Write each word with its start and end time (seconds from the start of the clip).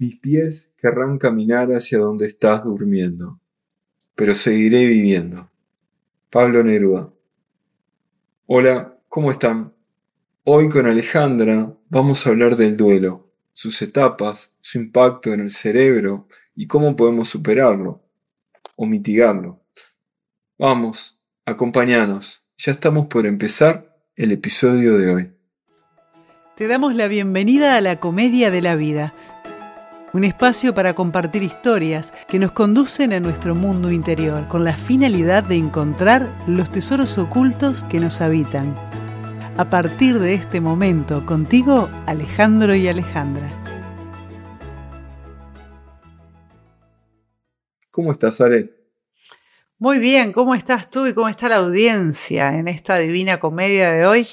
Mis 0.00 0.14
pies 0.14 0.70
querrán 0.76 1.18
caminar 1.18 1.70
hacia 1.70 1.98
donde 1.98 2.28
estás 2.28 2.62
durmiendo, 2.62 3.40
pero 4.14 4.32
seguiré 4.36 4.84
viviendo. 4.84 5.50
Pablo 6.30 6.62
Neruda. 6.62 7.12
Hola, 8.46 8.94
¿cómo 9.08 9.32
están? 9.32 9.74
Hoy 10.44 10.68
con 10.68 10.86
Alejandra 10.86 11.76
vamos 11.88 12.24
a 12.24 12.30
hablar 12.30 12.54
del 12.54 12.76
duelo, 12.76 13.32
sus 13.52 13.82
etapas, 13.82 14.54
su 14.60 14.78
impacto 14.78 15.34
en 15.34 15.40
el 15.40 15.50
cerebro 15.50 16.28
y 16.54 16.68
cómo 16.68 16.94
podemos 16.94 17.28
superarlo 17.28 18.04
o 18.76 18.86
mitigarlo. 18.86 19.64
Vamos, 20.60 21.20
acompáñanos. 21.44 22.48
Ya 22.56 22.70
estamos 22.70 23.08
por 23.08 23.26
empezar 23.26 23.98
el 24.14 24.30
episodio 24.30 24.96
de 24.96 25.12
hoy. 25.12 25.32
Te 26.56 26.68
damos 26.68 26.94
la 26.94 27.08
bienvenida 27.08 27.76
a 27.76 27.80
la 27.80 28.00
Comedia 28.00 28.50
de 28.50 28.62
la 28.62 28.74
Vida, 28.74 29.14
un 30.12 30.24
espacio 30.24 30.74
para 30.74 30.94
compartir 30.94 31.42
historias 31.42 32.12
que 32.28 32.38
nos 32.38 32.52
conducen 32.52 33.12
a 33.12 33.20
nuestro 33.20 33.54
mundo 33.54 33.90
interior 33.90 34.48
con 34.48 34.64
la 34.64 34.76
finalidad 34.76 35.42
de 35.44 35.56
encontrar 35.56 36.28
los 36.46 36.70
tesoros 36.70 37.18
ocultos 37.18 37.82
que 37.84 38.00
nos 38.00 38.20
habitan. 38.20 38.74
A 39.56 39.68
partir 39.70 40.18
de 40.18 40.34
este 40.34 40.60
momento, 40.60 41.26
contigo, 41.26 41.90
Alejandro 42.06 42.74
y 42.74 42.88
Alejandra. 42.88 43.52
¿Cómo 47.90 48.12
estás, 48.12 48.40
Ale? 48.40 48.70
Muy 49.80 49.98
bien, 49.98 50.32
¿cómo 50.32 50.54
estás 50.54 50.90
tú 50.90 51.06
y 51.06 51.14
cómo 51.14 51.28
está 51.28 51.48
la 51.48 51.56
audiencia 51.56 52.56
en 52.58 52.68
esta 52.68 52.96
divina 52.96 53.38
comedia 53.40 53.90
de 53.90 54.06
hoy? 54.06 54.28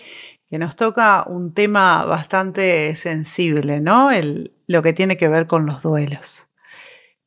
Que 0.49 0.59
nos 0.59 0.76
toca 0.76 1.23
un 1.27 1.54
tema 1.54 2.05
bastante 2.05 2.95
sensible, 2.95 3.80
¿no? 3.80 4.12
El, 4.12 4.54
lo 4.68 4.81
que 4.81 4.94
tiene 4.94 5.18
que 5.18 5.27
ver 5.27 5.48
con 5.48 5.66
los 5.66 5.81
duelos. 5.81 6.48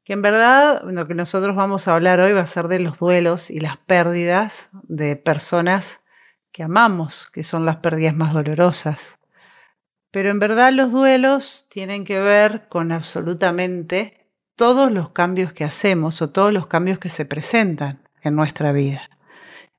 Que 0.04 0.12
en 0.14 0.22
verdad 0.22 0.82
lo 0.84 1.06
que 1.06 1.14
nosotros 1.14 1.54
vamos 1.54 1.88
a 1.88 1.94
hablar 1.94 2.20
hoy 2.20 2.32
va 2.32 2.40
a 2.40 2.46
ser 2.46 2.68
de 2.68 2.78
los 2.78 2.98
duelos 2.98 3.50
y 3.50 3.60
las 3.60 3.76
pérdidas 3.76 4.70
de 4.84 5.16
personas 5.16 6.00
que 6.52 6.62
amamos, 6.62 7.30
que 7.30 7.44
son 7.44 7.66
las 7.66 7.76
pérdidas 7.76 8.14
más 8.14 8.32
dolorosas. 8.32 9.18
Pero 10.10 10.30
en 10.30 10.38
verdad 10.38 10.72
los 10.72 10.90
duelos 10.90 11.66
tienen 11.68 12.04
que 12.04 12.18
ver 12.20 12.68
con 12.68 12.92
absolutamente 12.92 14.28
todos 14.56 14.90
los 14.90 15.10
cambios 15.10 15.52
que 15.52 15.64
hacemos 15.64 16.20
o 16.22 16.30
todos 16.30 16.52
los 16.52 16.66
cambios 16.66 16.98
que 16.98 17.10
se 17.10 17.24
presentan 17.24 18.02
en 18.22 18.34
nuestra 18.34 18.72
vida. 18.72 19.08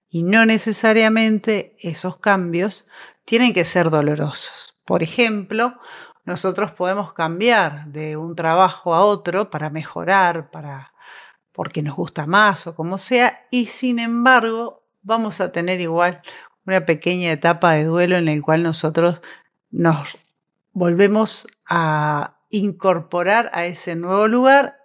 Y 0.07 0.23
no 0.23 0.45
necesariamente 0.45 1.75
esos 1.79 2.17
cambios 2.17 2.87
tienen 3.29 3.53
que 3.53 3.63
ser 3.63 3.91
dolorosos. 3.91 4.75
Por 4.85 5.03
ejemplo, 5.03 5.79
nosotros 6.25 6.71
podemos 6.71 7.13
cambiar 7.13 7.85
de 7.89 8.17
un 8.17 8.35
trabajo 8.35 8.95
a 8.95 9.05
otro 9.05 9.51
para 9.51 9.69
mejorar, 9.69 10.49
para 10.49 10.93
porque 11.51 11.83
nos 11.83 11.95
gusta 11.95 12.25
más 12.25 12.65
o 12.65 12.73
como 12.73 12.97
sea, 12.97 13.45
y 13.51 13.67
sin 13.67 13.99
embargo 13.99 14.83
vamos 15.03 15.41
a 15.41 15.51
tener 15.51 15.79
igual 15.79 16.21
una 16.65 16.85
pequeña 16.85 17.29
etapa 17.29 17.73
de 17.73 17.83
duelo 17.83 18.17
en 18.17 18.25
la 18.25 18.41
cual 18.41 18.63
nosotros 18.63 19.21
nos 19.69 20.17
volvemos 20.73 21.47
a 21.67 22.39
incorporar 22.49 23.51
a 23.53 23.67
ese 23.67 23.95
nuevo 23.95 24.27
lugar 24.27 24.81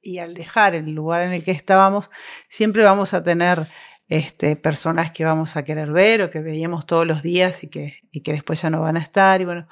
y, 0.00 0.18
al 0.20 0.32
dejar 0.32 0.74
el 0.74 0.94
lugar 0.94 1.20
en 1.20 1.34
el 1.34 1.44
que 1.44 1.50
estábamos, 1.50 2.08
siempre 2.48 2.82
vamos 2.82 3.12
a 3.12 3.22
tener 3.22 3.68
este, 4.08 4.56
personas 4.56 5.12
que 5.12 5.24
vamos 5.24 5.56
a 5.56 5.64
querer 5.64 5.90
ver 5.90 6.22
o 6.22 6.30
que 6.30 6.40
veíamos 6.40 6.86
todos 6.86 7.06
los 7.06 7.22
días 7.22 7.64
y 7.64 7.68
que, 7.68 7.98
y 8.10 8.20
que 8.22 8.32
después 8.32 8.60
ya 8.62 8.70
no 8.70 8.80
van 8.80 8.96
a 8.96 9.00
estar. 9.00 9.40
Y 9.40 9.44
bueno, 9.44 9.66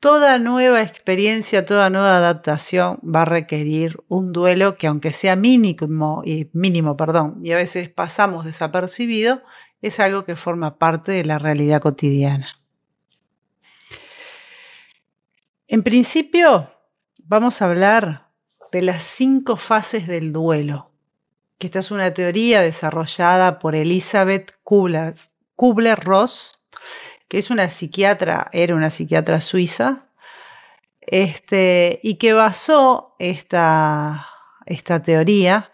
toda 0.00 0.38
nueva 0.38 0.82
experiencia, 0.82 1.64
toda 1.64 1.90
nueva 1.90 2.16
adaptación 2.16 2.98
va 3.02 3.22
a 3.22 3.26
requerir 3.26 4.02
un 4.08 4.32
duelo 4.32 4.76
que 4.76 4.86
aunque 4.86 5.12
sea 5.12 5.36
mínimo 5.36 6.22
y 6.24 6.50
mínimo, 6.52 6.96
perdón, 6.96 7.36
y 7.40 7.52
a 7.52 7.56
veces 7.56 7.88
pasamos 7.88 8.44
desapercibido, 8.44 9.42
es 9.82 10.00
algo 10.00 10.24
que 10.24 10.36
forma 10.36 10.78
parte 10.78 11.12
de 11.12 11.24
la 11.24 11.38
realidad 11.38 11.80
cotidiana. 11.80 12.60
En 15.66 15.82
principio, 15.82 16.72
vamos 17.18 17.60
a 17.60 17.66
hablar 17.66 18.30
de 18.72 18.82
las 18.82 19.02
cinco 19.02 19.56
fases 19.56 20.06
del 20.06 20.32
duelo, 20.32 20.87
que 21.58 21.66
esta 21.66 21.80
es 21.80 21.90
una 21.90 22.14
teoría 22.14 22.62
desarrollada 22.62 23.58
por 23.58 23.74
Elizabeth 23.74 24.54
Kubler-Ross, 24.64 26.60
que 27.28 27.38
es 27.38 27.50
una 27.50 27.68
psiquiatra, 27.68 28.48
era 28.52 28.74
una 28.74 28.90
psiquiatra 28.90 29.40
suiza, 29.40 30.06
este, 31.00 31.98
y 32.02 32.14
que 32.14 32.32
basó 32.32 33.16
esta, 33.18 34.28
esta 34.66 35.02
teoría 35.02 35.72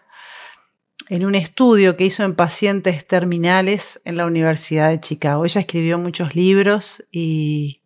en 1.07 1.25
un 1.25 1.35
estudio 1.35 1.97
que 1.97 2.05
hizo 2.05 2.23
en 2.23 2.35
pacientes 2.35 3.05
terminales 3.05 4.01
en 4.05 4.17
la 4.17 4.25
Universidad 4.25 4.89
de 4.89 4.99
Chicago. 4.99 5.45
Ella 5.45 5.61
escribió 5.61 5.99
muchos 5.99 6.35
libros 6.35 7.05
y 7.11 7.81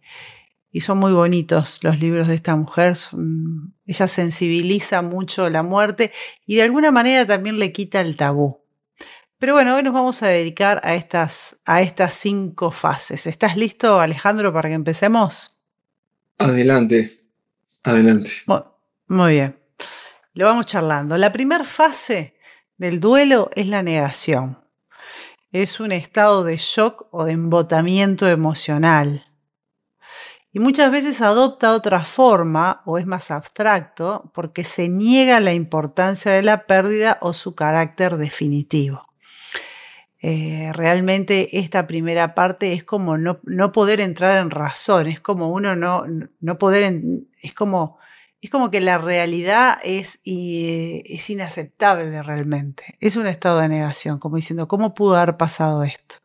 y 0.72 0.81
son 0.81 1.00
muy 1.00 1.13
bonitos 1.13 1.84
los 1.84 2.00
libros 2.00 2.28
de 2.28 2.35
esta 2.35 2.56
mujer. 2.56 2.96
ella 3.85 4.07
sensibiliza 4.07 5.02
mucho 5.02 5.50
la 5.50 5.63
muerte 5.63 6.12
y 6.46 6.56
de 6.56 6.63
alguna 6.63 6.91
manera 6.91 7.25
también 7.25 7.57
le 7.57 7.72
quita 7.72 8.02
el 8.02 8.16
tabú. 8.16 8.59
Pero 9.40 9.53
bueno, 9.53 9.75
hoy 9.75 9.84
nos 9.84 9.94
vamos 9.94 10.22
a 10.22 10.28
dedicar 10.28 10.81
a 10.84 10.96
estas, 10.96 11.62
a 11.66 11.81
estas 11.81 12.13
cinco 12.13 12.72
fases. 12.72 13.25
¿Estás 13.25 13.56
listo, 13.56 14.02
Alejandro, 14.02 14.52
para 14.52 14.68
que 14.68 14.75
empecemos? 14.75 15.57
Adelante, 16.38 17.22
adelante. 17.84 18.31
Muy, 19.07 19.31
bien. 19.31 19.57
Lo 20.34 20.46
vamos 20.46 20.66
charlando. 20.66 21.18
La 21.18 21.31
primera 21.31 21.63
fase 21.63 22.36
del 22.78 23.00
duelo 23.00 23.50
es 23.56 23.68
la 23.68 23.81
negación. 23.81 24.59
Es 25.51 25.80
un 25.80 25.94
estado 25.94 26.44
de 26.44 26.57
shock 26.57 27.07
o 27.12 27.24
de 27.24 27.31
embotamiento 27.31 28.28
emocional 28.28 29.29
y 30.52 30.60
muchas 30.60 30.92
veces 30.92 31.22
adopta 31.22 31.74
otra 31.74 32.04
forma 32.04 32.82
o 32.86 32.98
es 32.98 33.06
más 33.06 33.30
abstracto 33.30 34.32
porque 34.34 34.64
se 34.64 34.90
niega 34.90 35.40
la 35.40 35.54
importancia 35.54 36.32
de 36.32 36.42
la 36.42 36.66
pérdida 36.66 37.20
o 37.22 37.34
su 37.34 37.54
carácter 37.54 38.18
definitivo. 38.18 39.08
Eh, 40.22 40.72
realmente 40.74 41.60
esta 41.60 41.88
primera 41.88 42.36
parte 42.36 42.74
es 42.74 42.84
como 42.84 43.18
no, 43.18 43.72
poder 43.72 44.02
entrar 44.02 44.38
en 44.40 44.50
razón, 44.50 45.08
es 45.08 45.22
como 45.22 45.50
uno 45.50 45.76
no, 45.78 46.04
no 46.42 46.58
poder, 46.58 47.02
es 47.42 47.54
como, 47.54 48.00
es 48.42 48.50
como 48.50 48.70
que 48.70 48.81
la 48.81 48.98
realidad 48.98 49.78
es, 49.84 50.20
es 50.26 51.30
inaceptable 51.30 52.22
realmente. 52.24 52.98
Es 53.00 53.16
un 53.16 53.28
estado 53.28 53.60
de 53.60 53.70
negación, 53.70 54.20
como 54.20 54.36
diciendo, 54.36 54.68
¿cómo 54.68 54.94
pudo 54.94 55.16
haber 55.16 55.38
pasado 55.38 55.84
esto? 55.84 56.16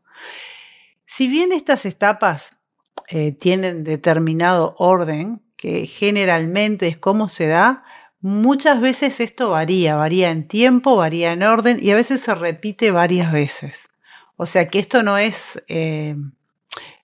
Si 1.05 1.29
bien 1.29 1.53
estas 1.53 1.87
etapas 1.87 2.64
eh, 3.09 3.33
tienen 3.33 3.85
determinado 3.85 4.75
orden, 4.79 5.43
que 5.57 5.87
generalmente 5.87 6.89
es 6.89 6.97
como 6.97 7.29
se 7.29 7.47
da, 7.47 7.85
muchas 8.21 8.81
veces 8.81 9.21
esto 9.21 9.51
varía, 9.51 9.97
varía 9.97 10.31
en 10.31 10.49
tiempo, 10.49 10.97
varía 10.97 11.33
en 11.33 11.43
orden 11.43 11.79
y 11.81 11.91
a 11.91 11.95
veces 11.95 12.21
se 12.21 12.35
repite 12.35 12.91
varias 12.91 13.33
veces. 13.33 13.89
O 14.37 14.47
sea 14.47 14.67
que 14.67 14.79
esto 14.79 15.03
no 15.03 15.19
es, 15.19 15.63
eh, 15.69 16.17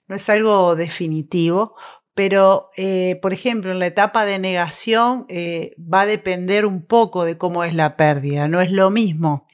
no 0.08 0.16
es 0.16 0.28
algo 0.28 0.76
definitivo, 0.76 1.76
pero 2.14 2.68
eh, 2.76 3.18
por 3.22 3.32
ejemplo 3.32 3.70
en 3.70 3.78
la 3.78 3.86
etapa 3.86 4.24
de 4.24 4.38
negación 4.38 5.26
va 5.78 6.02
a 6.02 6.06
depender 6.06 6.66
un 6.66 6.84
poco 6.84 7.24
de 7.24 7.38
cómo 7.38 7.64
es 7.64 7.74
la 7.74 7.96
pérdida. 7.96 8.48
No 8.48 8.60
es 8.60 8.72
lo 8.72 8.90
mismo 8.90 9.46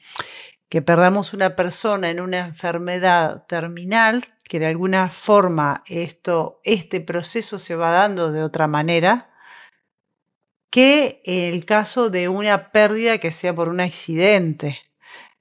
que 0.69 0.81
perdamos 0.81 1.33
una 1.33 1.55
persona 1.55 2.09
en 2.09 2.19
una 2.19 2.39
enfermedad 2.39 3.45
terminal 3.47 4.25
que 4.47 4.59
de 4.59 4.67
alguna 4.67 5.09
forma 5.09 5.83
esto, 5.87 6.59
este 6.63 7.01
proceso 7.01 7.59
se 7.59 7.75
va 7.75 7.91
dando 7.91 8.31
de 8.31 8.43
otra 8.43 8.67
manera 8.67 9.29
que 10.69 11.21
el 11.25 11.65
caso 11.65 12.09
de 12.09 12.29
una 12.29 12.71
pérdida 12.71 13.17
que 13.17 13.31
sea 13.31 13.55
por 13.55 13.69
un 13.69 13.79
accidente, 13.79 14.79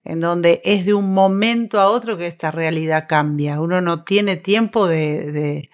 en 0.05 0.20
donde 0.20 0.61
es 0.64 0.87
de 0.87 0.94
un 0.94 1.12
momento 1.12 1.81
a 1.81 1.88
otro 1.88 2.17
que 2.17 2.26
esta 2.26 2.50
realidad 2.50 3.06
cambia. 3.08 3.61
Uno 3.61 3.81
no 3.81 4.05
tiene 4.05 4.37
tiempo 4.37 4.87
de, 4.87 5.69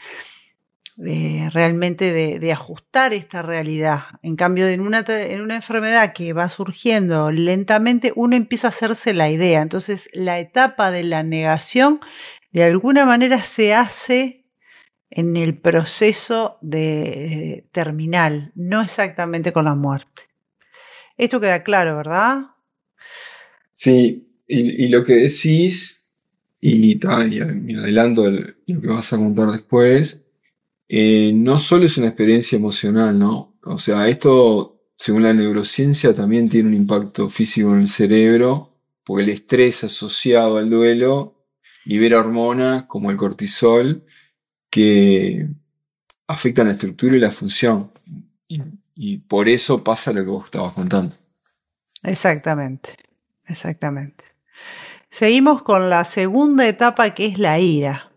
realmente 0.97 2.13
de, 2.39 2.53
ajustar 2.53 3.13
esta 3.13 3.43
realidad. 3.43 4.05
En 4.23 4.37
cambio, 4.37 4.67
en 4.69 4.81
una, 4.81 5.05
en 5.07 5.43
una 5.43 5.57
enfermedad 5.57 6.15
que 6.15 6.33
va 6.33 6.49
surgiendo 6.49 7.31
lentamente, 7.31 8.13
uno 8.17 8.35
empieza 8.35 8.69
a 8.69 8.71
hacerse 8.71 9.13
la 9.13 9.29
idea. 9.29 9.61
Entonces, 9.61 10.09
la 10.15 10.41
etapa 10.41 10.91
de 10.91 11.05
la 11.05 11.23
negación 11.23 12.01
de 12.53 12.65
alguna 12.65 13.05
manera 13.05 13.43
se 13.43 13.75
hace 13.75 14.45
en 15.11 15.37
el 15.37 15.59
proceso 15.59 16.57
de, 16.63 17.67
terminal, 17.73 18.53
no 18.55 18.81
exactamente 18.81 19.53
con 19.53 19.67
la 19.67 19.75
muerte. 19.75 20.23
Esto 21.19 21.41
queda 21.41 21.63
claro, 21.63 21.97
¿verdad? 21.97 22.39
Sí, 23.71 24.31
y, 24.47 24.89
lo 24.89 25.05
que 25.05 25.15
decís, 25.15 26.15
y, 26.61 26.99
me 27.05 27.79
adelanto 27.79 28.31
lo 28.31 28.81
que 28.81 28.87
vas 28.87 29.13
a 29.13 29.19
contar 29.19 29.51
después, 29.51 30.21
eh, 30.89 31.33
no 31.35 31.59
solo 31.59 31.87
es 31.87 31.97
una 31.99 32.09
experiencia 32.09 32.57
emocional, 32.57 33.19
¿no? 33.19 33.59
O 33.65 33.79
sea, 33.79 34.09
esto 34.09 34.73
según 35.03 35.25
la 35.25 35.35
neurociencia, 35.35 36.15
también 36.15 36.49
tiene 36.49 36.69
un 36.69 36.75
impacto 36.75 37.29
físico 37.29 37.75
en 37.75 37.81
el 37.81 37.89
cerebro, 37.89 38.79
porque 39.05 39.25
el 39.25 39.31
estrés 39.31 39.83
asociado 39.83 40.59
al 40.59 40.71
duelo 40.71 41.42
libera 41.85 42.19
hormonas 42.19 42.85
como 42.85 43.11
el 43.11 43.17
cortisol 43.17 44.05
que 44.71 45.49
afectan 46.29 46.67
la 46.67 46.73
estructura 46.73 47.17
y 47.17 47.21
la 47.21 47.31
función. 47.31 47.91
Y, 48.95 49.19
por 49.19 49.49
eso 49.49 49.83
pasa 49.83 50.13
lo 50.13 50.23
que 50.23 50.31
vos 50.31 50.45
estabas 50.45 50.75
contando. 50.75 51.15
Exactamente, 52.05 52.97
exactamente. 53.47 54.25
Seguimos 55.11 55.63
con 55.63 55.91
la 55.91 56.05
segunda 56.05 56.67
etapa 56.67 57.15
que 57.15 57.27
es 57.27 57.39
la 57.39 57.59
ira. 57.59 58.11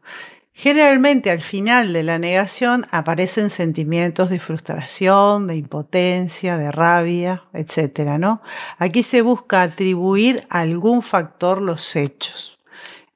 Generalmente 0.54 1.32
al 1.32 1.42
final 1.42 1.92
de 1.92 2.04
la 2.04 2.18
negación 2.18 2.88
aparecen 2.90 3.50
sentimientos 3.50 4.30
de 4.30 4.40
frustración, 4.40 5.48
de 5.48 5.58
impotencia, 5.58 6.58
de 6.58 6.72
rabia, 6.72 7.44
etc. 7.54 8.18
¿no? 8.18 8.42
Aquí 8.78 9.04
se 9.04 9.22
busca 9.22 9.62
atribuir 9.62 10.48
a 10.50 10.62
algún 10.62 11.02
factor 11.02 11.62
los 11.62 11.98
hechos. 11.98 12.55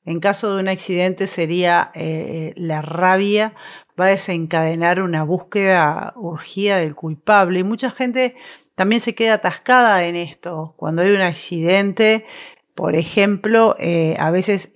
En 0.05 0.19
caso 0.19 0.55
de 0.55 0.61
un 0.61 0.69
accidente 0.69 1.27
sería 1.27 1.91
eh, 1.93 2.53
la 2.55 2.81
rabia 2.81 3.53
va 3.99 4.05
a 4.05 4.09
desencadenar 4.09 5.01
una 5.01 5.23
búsqueda 5.23 6.13
urgida 6.15 6.77
del 6.77 6.95
culpable 6.95 7.59
y 7.59 7.63
mucha 7.63 7.91
gente 7.91 8.35
también 8.75 9.01
se 9.01 9.13
queda 9.13 9.35
atascada 9.35 10.05
en 10.05 10.15
esto. 10.15 10.73
Cuando 10.77 11.01
hay 11.01 11.11
un 11.11 11.21
accidente, 11.21 12.25
por 12.75 12.95
ejemplo, 12.95 13.75
eh, 13.77 14.15
a 14.19 14.31
veces 14.31 14.71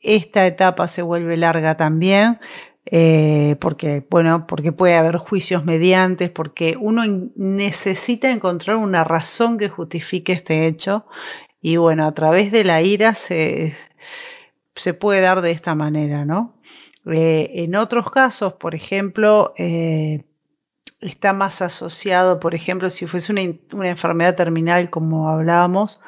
esta 0.00 0.46
etapa 0.46 0.86
se 0.86 1.02
vuelve 1.02 1.36
larga 1.36 1.76
también, 1.76 2.38
eh, 2.86 3.56
porque, 3.60 4.06
bueno, 4.08 4.46
porque 4.46 4.70
puede 4.72 4.94
haber 4.94 5.16
juicios 5.16 5.64
mediantes, 5.64 6.30
porque 6.30 6.76
uno 6.80 7.02
necesita 7.34 8.30
encontrar 8.30 8.76
una 8.76 9.02
razón 9.02 9.58
que 9.58 9.68
justifique 9.68 10.32
este 10.32 10.66
hecho. 10.66 11.04
Y 11.60 11.76
bueno, 11.76 12.06
a 12.06 12.14
través 12.14 12.52
de 12.52 12.62
la 12.62 12.80
ira 12.80 13.16
se, 13.16 13.76
se 14.78 14.94
puede 14.94 15.20
dar 15.20 15.42
de 15.42 15.50
esta 15.50 15.74
manera, 15.74 16.24
¿no? 16.24 16.54
Eh, 17.06 17.64
en 17.64 17.74
otros 17.74 18.10
casos, 18.10 18.54
por 18.54 18.74
ejemplo, 18.74 19.52
eh, 19.56 20.24
está 21.00 21.32
más 21.32 21.62
asociado, 21.62 22.40
por 22.40 22.54
ejemplo, 22.54 22.90
si 22.90 23.06
fuese 23.06 23.32
una, 23.32 23.88
enfermedad 23.88 24.34
terminal, 24.34 24.90
como 24.90 25.28
hablábamos, 25.28 26.00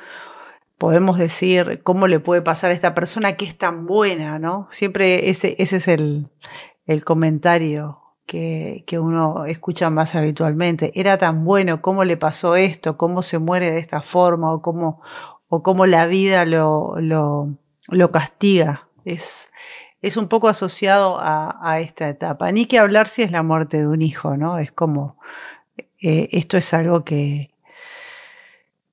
podemos 0.79 1.19
decir 1.19 1.83
cómo 1.83 2.07
le 2.07 2.21
puede 2.21 2.43
pasar 2.43 2.71
a 2.71 2.75
esta 2.75 2.95
persona 2.95 3.37
que 3.37 3.45
es 3.45 3.57
tan 3.57 3.87
buena, 3.87 4.39
¿no? 4.39 4.69
Siempre 4.71 5.31
ese, 5.31 5.57
ese 5.59 5.77
es 5.77 5.89
el, 5.89 6.31
comentario 7.05 8.01
que, 8.27 8.85
uno 8.99 9.47
escucha 9.47 9.91
más 9.91 10.15
habitualmente. 10.15 10.93
Era 10.95 11.19
tan 11.19 11.45
bueno, 11.45 11.83
¿cómo 11.83 12.05
le 12.05 12.17
pasó 12.17 12.57
esto? 12.57 12.97
¿Cómo 12.97 13.23
se 13.23 13.39
muere 13.39 13.71
de 13.71 13.79
esta 13.79 14.03
forma? 14.03 14.53
¿O 14.53 14.63
cómo, 14.63 15.01
o 15.49 15.63
cómo 15.63 15.87
la 15.87 16.07
vida 16.07 16.45
lo, 16.45 16.97
lo, 17.01 17.57
lo 17.89 18.11
castiga? 18.11 18.89
Es, 19.05 19.53
es 20.03 20.17
un 20.17 20.29
poco 20.29 20.49
asociado 20.49 21.19
a, 21.21 21.81
esta 21.81 22.09
etapa. 22.09 22.51
Ni 22.53 22.67
que 22.67 22.79
hablar 22.79 23.09
si 23.09 23.23
es 23.23 23.31
la 23.31 23.43
muerte 23.43 23.79
de 23.79 23.87
un 23.87 24.03
hijo, 24.03 24.37
¿no? 24.37 24.59
Es 24.59 24.73
como, 24.73 25.19
eh, 26.03 26.29
esto 26.33 26.57
es 26.57 26.73
algo 26.75 27.05
que, 27.05 27.51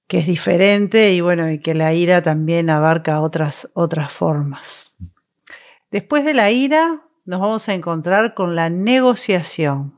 que 0.07 0.19
es 0.19 0.25
diferente 0.25 1.11
y 1.11 1.21
bueno, 1.21 1.51
y 1.51 1.59
que 1.59 1.73
la 1.73 1.93
ira 1.93 2.21
también 2.21 2.69
abarca 2.69 3.21
otras, 3.21 3.69
otras 3.73 4.11
formas. 4.11 4.93
Después 5.91 6.25
de 6.25 6.33
la 6.33 6.51
ira 6.51 7.01
nos 7.25 7.41
vamos 7.41 7.67
a 7.69 7.73
encontrar 7.73 8.33
con 8.33 8.55
la 8.55 8.69
negociación. 8.69 9.96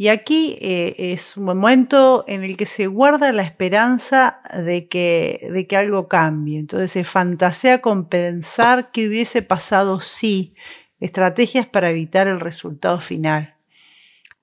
Y 0.00 0.08
aquí 0.08 0.56
eh, 0.62 1.12
es 1.12 1.36
un 1.36 1.44
momento 1.44 2.24
en 2.26 2.42
el 2.42 2.56
que 2.56 2.64
se 2.64 2.86
guarda 2.86 3.32
la 3.32 3.42
esperanza 3.42 4.40
de 4.64 4.88
que, 4.88 5.46
de 5.52 5.66
que 5.66 5.76
algo 5.76 6.08
cambie. 6.08 6.58
Entonces 6.58 6.90
se 6.90 7.04
fantasea 7.04 7.82
con 7.82 8.08
pensar 8.08 8.92
que 8.92 9.06
hubiese 9.06 9.42
pasado 9.42 10.00
sí, 10.00 10.54
estrategias 11.00 11.66
para 11.66 11.90
evitar 11.90 12.28
el 12.28 12.40
resultado 12.40 12.98
final. 12.98 13.56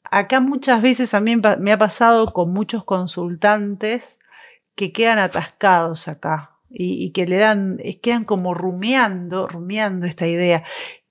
Acá 0.03 0.41
muchas 0.41 0.83
veces 0.83 1.15
a 1.15 1.21
mí 1.21 1.35
me 1.37 1.71
ha 1.71 1.79
pasado 1.79 2.33
con 2.33 2.53
muchos 2.53 2.83
consultantes 2.83 4.19
que 4.75 4.91
quedan 4.91 5.17
atascados 5.17 6.07
acá 6.07 6.59
y, 6.69 7.03
y 7.03 7.13
que 7.13 7.25
le 7.25 7.37
dan, 7.37 7.79
quedan 8.03 8.25
como 8.25 8.53
rumiando, 8.53 9.47
rumiando 9.47 10.05
esta 10.05 10.27
idea. 10.27 10.63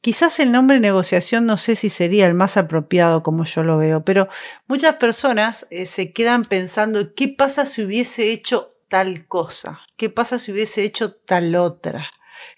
Quizás 0.06 0.38
el 0.38 0.52
nombre 0.52 0.78
negociación 0.78 1.46
no 1.46 1.56
sé 1.56 1.74
si 1.74 1.90
sería 1.90 2.28
el 2.28 2.34
más 2.34 2.56
apropiado 2.56 3.24
como 3.24 3.44
yo 3.44 3.64
lo 3.64 3.76
veo, 3.76 4.04
pero 4.04 4.28
muchas 4.68 4.94
personas 4.98 5.66
eh, 5.72 5.84
se 5.84 6.12
quedan 6.12 6.44
pensando 6.44 7.12
qué 7.16 7.26
pasa 7.26 7.66
si 7.66 7.82
hubiese 7.82 8.30
hecho 8.30 8.76
tal 8.86 9.26
cosa, 9.26 9.80
qué 9.96 10.08
pasa 10.08 10.38
si 10.38 10.52
hubiese 10.52 10.84
hecho 10.84 11.12
tal 11.12 11.56
otra, 11.56 12.08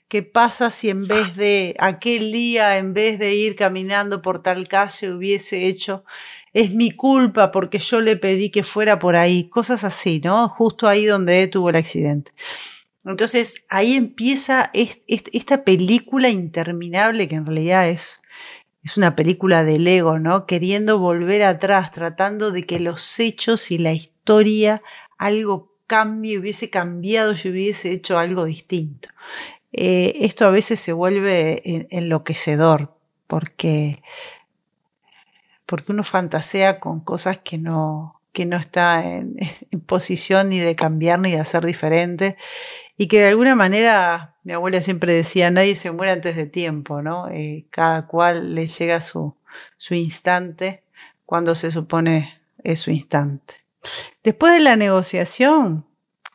qué 0.08 0.22
pasa 0.22 0.70
si 0.70 0.90
en 0.90 1.08
vez 1.08 1.36
de 1.36 1.74
aquel 1.78 2.32
día, 2.32 2.76
en 2.76 2.92
vez 2.92 3.18
de 3.18 3.34
ir 3.34 3.56
caminando 3.56 4.20
por 4.20 4.42
tal 4.42 4.68
calle, 4.68 5.10
hubiese 5.10 5.68
hecho, 5.68 6.04
es 6.52 6.74
mi 6.74 6.90
culpa 6.90 7.50
porque 7.50 7.78
yo 7.78 8.02
le 8.02 8.16
pedí 8.16 8.50
que 8.50 8.62
fuera 8.62 8.98
por 8.98 9.16
ahí, 9.16 9.48
cosas 9.48 9.84
así, 9.84 10.20
¿no? 10.22 10.50
Justo 10.50 10.86
ahí 10.86 11.06
donde 11.06 11.46
tuvo 11.46 11.70
el 11.70 11.76
accidente. 11.76 12.30
Entonces 13.08 13.64
ahí 13.70 13.94
empieza 13.94 14.70
esta 14.74 15.64
película 15.64 16.28
interminable 16.28 17.26
que 17.26 17.36
en 17.36 17.46
realidad 17.46 17.88
es, 17.88 18.20
es 18.82 18.98
una 18.98 19.16
película 19.16 19.64
del 19.64 19.86
ego, 19.86 20.18
¿no? 20.18 20.44
Queriendo 20.44 20.98
volver 20.98 21.42
atrás, 21.42 21.90
tratando 21.90 22.50
de 22.50 22.64
que 22.64 22.80
los 22.80 23.18
hechos 23.18 23.70
y 23.70 23.78
la 23.78 23.94
historia 23.94 24.82
algo 25.16 25.74
cambie, 25.86 26.38
hubiese 26.38 26.68
cambiado 26.68 27.32
y 27.32 27.48
hubiese 27.48 27.92
hecho 27.92 28.18
algo 28.18 28.44
distinto. 28.44 29.08
Eh, 29.72 30.18
esto 30.20 30.46
a 30.46 30.50
veces 30.50 30.78
se 30.78 30.92
vuelve 30.92 31.86
enloquecedor 31.90 32.94
porque, 33.26 34.02
porque 35.64 35.92
uno 35.92 36.04
fantasea 36.04 36.78
con 36.78 37.00
cosas 37.00 37.38
que 37.38 37.56
no, 37.56 38.20
que 38.32 38.44
no 38.44 38.58
está 38.58 39.02
en, 39.02 39.34
en 39.70 39.80
posición 39.80 40.50
ni 40.50 40.58
de 40.58 40.76
cambiar 40.76 41.20
ni 41.20 41.30
de 41.30 41.40
hacer 41.40 41.64
diferente 41.64 42.36
y 43.00 43.06
que 43.06 43.20
de 43.20 43.28
alguna 43.28 43.54
manera, 43.54 44.34
mi 44.42 44.52
abuela 44.52 44.82
siempre 44.82 45.14
decía, 45.14 45.52
nadie 45.52 45.76
se 45.76 45.92
muere 45.92 46.12
antes 46.12 46.34
de 46.34 46.46
tiempo, 46.46 47.00
¿no? 47.00 47.28
Eh, 47.30 47.64
cada 47.70 48.08
cual 48.08 48.56
le 48.56 48.66
llega 48.66 49.00
su, 49.00 49.36
su 49.76 49.94
instante 49.94 50.82
cuando 51.24 51.54
se 51.54 51.70
supone 51.70 52.40
es 52.64 52.80
su 52.80 52.90
instante. 52.90 53.54
Después 54.24 54.52
de 54.52 54.58
la 54.58 54.74
negociación, 54.74 55.86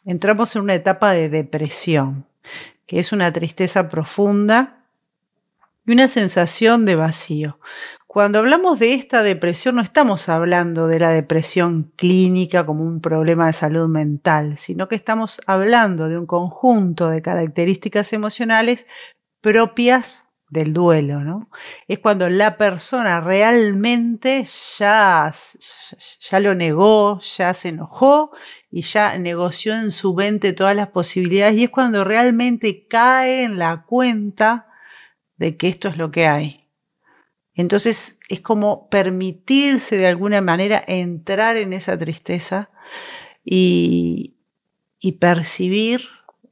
entramos 0.06 0.56
en 0.56 0.62
una 0.62 0.74
etapa 0.74 1.12
de 1.12 1.28
depresión, 1.28 2.26
que 2.88 3.00
es 3.00 3.12
una 3.12 3.34
tristeza 3.34 3.90
profunda 3.90 4.86
y 5.86 5.92
una 5.92 6.08
sensación 6.08 6.86
de 6.86 6.96
vacío. 6.96 7.60
Cuando 8.14 8.38
hablamos 8.38 8.78
de 8.78 8.94
esta 8.94 9.24
depresión 9.24 9.78
no 9.78 9.82
estamos 9.82 10.30
hablando 10.30 10.86
de 10.86 11.00
la 11.00 11.10
depresión 11.10 11.92
clínica 11.96 12.64
como 12.64 12.84
un 12.84 13.02
problema 13.02 13.48
de 13.48 13.54
salud 13.54 13.88
mental, 13.88 14.60
sino 14.60 14.88
que 14.88 14.94
estamos 14.94 15.42
hablando 15.48 16.08
de 16.08 16.20
un 16.20 16.28
conjunto 16.28 17.10
de 17.10 17.24
características 17.24 18.14
emocionales 18.14 18.86
propias 19.42 20.28
del 20.48 20.74
duelo, 20.74 21.22
¿no? 21.22 21.50
Es 21.88 21.98
cuando 21.98 22.30
la 22.30 22.56
persona 22.56 23.20
realmente 23.20 24.46
ya, 24.78 25.34
ya 26.20 26.40
lo 26.40 26.54
negó, 26.54 27.20
ya 27.20 27.56
se 27.56 27.70
enojó 27.70 28.30
y 28.70 28.84
ya 28.84 29.18
negoció 29.18 29.74
en 29.74 29.90
su 29.90 30.14
mente 30.14 30.54
todas 30.54 30.76
las 30.76 30.90
posibilidades 30.90 31.56
y 31.56 31.64
es 31.64 31.72
cuando 31.72 32.04
realmente 32.04 32.86
cae 32.88 33.42
en 33.42 33.58
la 33.58 33.86
cuenta 33.88 34.68
de 35.36 35.58
que 35.58 35.68
esto 35.68 35.88
es 35.88 35.98
lo 35.98 36.12
que 36.12 36.28
hay 36.28 36.63
entonces 37.56 38.20
es 38.30 38.42
como 38.42 38.90
permitirse 38.90 39.98
de 39.98 40.08
alguna 40.08 40.42
manera 40.42 40.84
entrar 40.88 41.58
en 41.58 41.74
esa 41.74 41.98
tristeza 41.98 42.70
y, 43.44 44.36
percibir 45.20 46.02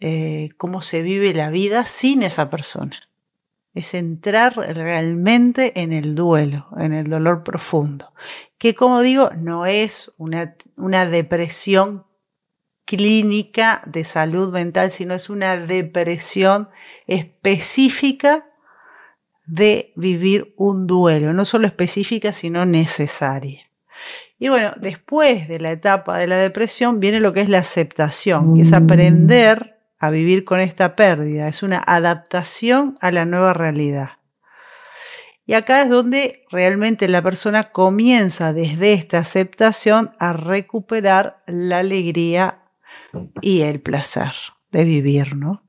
eh, 0.02 0.50
cómo 0.58 0.82
se 0.82 1.02
vive 1.02 1.34
la 1.34 1.50
vida 1.50 1.86
sin 1.86 2.22
esa 2.22 2.50
persona. 2.50 3.10
Es 3.74 3.94
entrar 3.94 4.56
realmente 4.56 5.82
en 5.82 5.94
el 5.94 6.16
duelo, 6.16 6.68
en 6.78 6.94
el 6.94 7.10
dolor 7.10 7.44
profundo, 7.44 8.12
que 8.58 8.76
como 8.76 9.02
digo, 9.02 9.30
no 9.38 9.66
es 9.66 10.12
una, 10.18 10.56
una 10.76 11.06
depresión 11.06 12.06
clínica 12.84 13.82
de 13.86 14.04
salud 14.04 14.52
mental, 14.52 14.92
sino 14.92 15.14
es 15.14 15.30
una 15.30 15.56
depresión 15.56 16.70
específica 17.08 18.51
de 19.46 19.94
vivir 19.96 20.54
un 20.58 20.88
duelo, 20.88 21.34
no 21.34 21.46
solo 21.46 21.68
específica, 21.68 22.34
sino 22.34 22.66
necesaria. 22.66 23.62
Y 24.40 24.50
bueno, 24.50 24.74
después 24.78 25.48
de 25.48 25.60
la 25.60 25.72
etapa 25.72 26.18
de 26.18 26.28
la 26.28 26.38
depresión 26.38 27.00
viene 27.00 27.20
lo 27.20 27.34
que 27.34 27.42
es 27.42 27.50
la 27.50 27.60
aceptación, 27.60 28.56
que 28.56 28.62
es 28.62 28.74
aprender 28.74 29.78
a 30.00 30.10
vivir 30.10 30.46
con 30.46 30.60
esta 30.60 30.96
pérdida, 30.96 31.48
es 31.48 31.62
una 31.62 31.78
adaptación 31.86 32.96
a 33.02 33.12
la 33.12 33.26
nueva 33.26 33.54
realidad. 33.54 34.14
Y 35.46 35.54
acá 35.54 35.84
es 35.84 35.90
donde 35.90 36.46
realmente 36.50 37.08
la 37.08 37.22
persona 37.22 37.64
comienza 37.64 38.54
desde 38.54 38.94
esta 38.94 39.20
aceptación 39.20 40.12
a 40.18 40.34
recuperar 40.34 41.44
la 41.46 41.80
alegría 41.80 42.64
y 43.42 43.62
el 43.62 43.82
placer 43.82 44.32
de 44.72 44.86
vivir, 44.86 45.36
¿no? 45.36 45.61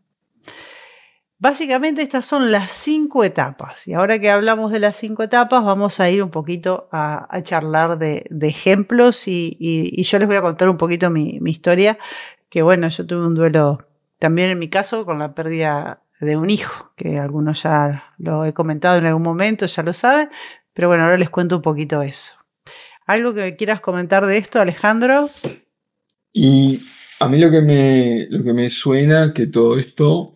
Básicamente 1.43 2.03
estas 2.03 2.25
son 2.25 2.53
las 2.53 2.71
cinco 2.71 3.25
etapas. 3.25 3.89
Y 3.89 3.95
ahora 3.95 4.21
que 4.21 4.31
hablamos 4.31 4.71
de 4.71 4.79
las 4.79 4.95
cinco 4.95 5.25
etapas, 5.25 5.65
vamos 5.65 5.99
a 5.99 6.09
ir 6.09 6.23
un 6.23 6.31
poquito 6.31 6.89
a, 6.93 7.27
charlar 7.43 7.99
de, 7.99 8.25
ejemplos 8.43 9.27
y, 9.27 10.05
yo 10.05 10.21
les 10.21 10.29
voy 10.29 10.37
a 10.37 10.41
contar 10.41 10.69
un 10.69 10.77
poquito 10.77 11.11
mi, 11.11 11.41
historia, 11.47 11.99
que 12.49 12.63
bueno, 12.63 12.89
yo 12.91 13.05
tuve 13.09 13.27
un 13.27 13.35
duelo 13.35 13.85
también 14.21 14.51
en 14.51 14.61
mi 14.61 14.71
caso 14.71 15.05
con 15.05 15.19
la 15.19 15.35
pérdida 15.35 16.01
de 16.21 16.37
un 16.37 16.49
hijo, 16.49 16.93
que 16.95 17.19
algunos 17.19 17.65
ya 17.65 18.05
lo 18.19 18.45
he 18.45 18.53
comentado 18.53 18.99
en 18.99 19.07
algún 19.07 19.25
momento, 19.25 19.67
ya 19.67 19.83
lo 19.83 19.93
saben, 19.93 20.29
pero 20.73 20.87
bueno, 20.87 21.03
ahora 21.03 21.19
les 21.19 21.29
cuento 21.29 21.57
un 21.57 21.63
poquito 21.63 22.03
eso. 22.03 22.37
¿Algo 23.05 23.35
que 23.35 23.57
quieras 23.57 23.81
comentar 23.81 24.27
de 24.27 24.39
esto, 24.39 24.61
Alejandro? 24.61 25.29
Y 26.33 26.85
a 27.19 27.27
mí 27.29 27.41
lo 27.41 27.51
que 27.51 27.63
me, 27.63 28.29
lo 28.31 28.45
que 28.45 28.53
me 28.53 28.71
suena 28.71 29.33
que 29.35 29.49
todo 29.49 29.77
esto 29.77 30.32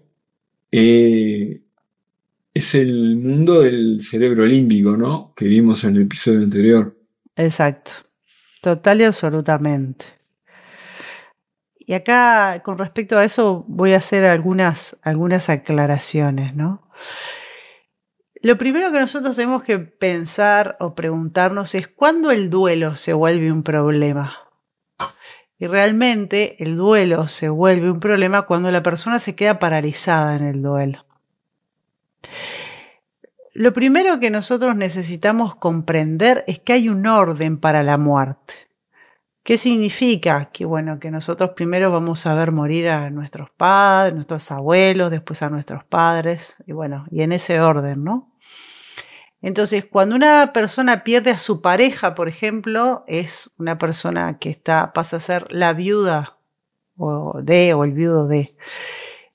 eh, 0.79 1.63
es 2.53 2.75
el 2.75 3.17
mundo 3.17 3.63
del 3.63 4.03
cerebro 4.03 4.45
límbico, 4.45 4.97
¿no? 4.97 5.33
Que 5.35 5.47
vimos 5.47 5.85
en 5.85 5.97
el 5.97 6.03
episodio 6.03 6.41
anterior. 6.41 6.95
Exacto, 7.37 7.93
total 8.61 9.01
y 9.01 9.05
absolutamente. 9.05 10.05
Y 11.79 11.95
acá, 11.95 12.63
con 12.63 12.77
respecto 12.77 13.17
a 13.17 13.25
eso, 13.25 13.65
voy 13.69 13.95
a 13.95 13.99
hacer 13.99 14.25
algunas, 14.25 14.99
algunas 15.03 15.49
aclaraciones, 15.49 16.55
¿no? 16.55 16.91
Lo 18.43 18.59
primero 18.59 18.93
que 18.93 19.01
nosotros 19.01 19.35
tenemos 19.35 19.63
que 19.63 19.79
pensar 19.79 20.77
o 20.79 20.95
preguntarnos 20.95 21.75
es 21.75 21.89
cuándo 21.89 22.31
el 22.31 22.51
duelo 22.51 22.97
se 22.97 23.15
vuelve 23.15 23.51
un 23.51 23.63
problema. 23.63 24.46
Y 25.59 25.67
realmente 25.67 26.63
el 26.63 26.77
duelo 26.77 27.29
se 27.29 27.49
vuelve 27.49 27.91
un 27.91 28.01
problema 28.01 28.43
cuando 28.43 28.71
la 28.71 28.83
persona 28.83 29.19
se 29.19 29.35
queda 29.35 29.59
paralizada 29.59 30.37
en 30.37 30.45
el 30.45 30.63
duelo. 30.63 31.07
Lo 33.55 33.73
primero 33.73 34.21
que 34.21 34.31
nosotros 34.31 34.77
necesitamos 34.77 35.57
comprender 35.57 36.45
es 36.47 36.59
que 36.59 36.75
hay 36.75 36.91
un 36.91 37.07
orden 37.07 37.57
para 37.57 37.83
la 37.83 37.97
muerte. 37.97 38.53
¿Qué 39.43 39.57
significa? 39.57 40.51
Que 40.53 40.67
bueno, 40.67 40.99
que 40.99 41.11
nosotros 41.11 41.53
primero 41.57 41.91
vamos 41.91 42.27
a 42.27 42.35
ver 42.35 42.53
morir 42.53 42.89
a 42.89 43.09
nuestros 43.11 43.49
padres, 43.49 44.13
nuestros 44.13 44.51
abuelos, 44.51 45.11
después 45.11 45.41
a 45.43 45.49
nuestros 45.49 45.85
padres, 45.85 46.63
y 46.67 46.73
bueno, 46.73 47.07
y 47.11 47.23
en 47.23 47.33
ese 47.33 47.61
orden, 47.61 48.05
¿no? 48.05 48.36
Entonces, 49.47 49.85
cuando 49.85 50.17
una 50.17 50.53
persona 50.53 51.05
pierde 51.05 51.31
a 51.31 51.39
su 51.39 51.61
pareja, 51.61 52.17
por 52.17 52.27
ejemplo, 52.27 53.05
es 53.07 53.53
una 53.59 53.79
persona 53.79 54.41
que 54.41 54.51
está, 54.51 54.93
pasa 54.93 55.19
a 55.19 55.21
ser 55.21 55.47
la 55.51 55.73
viuda 55.73 56.41
o 56.97 57.41
de 57.45 57.73
o 57.73 57.85
el 57.85 57.93
viudo 57.93 58.27
de. 58.27 58.57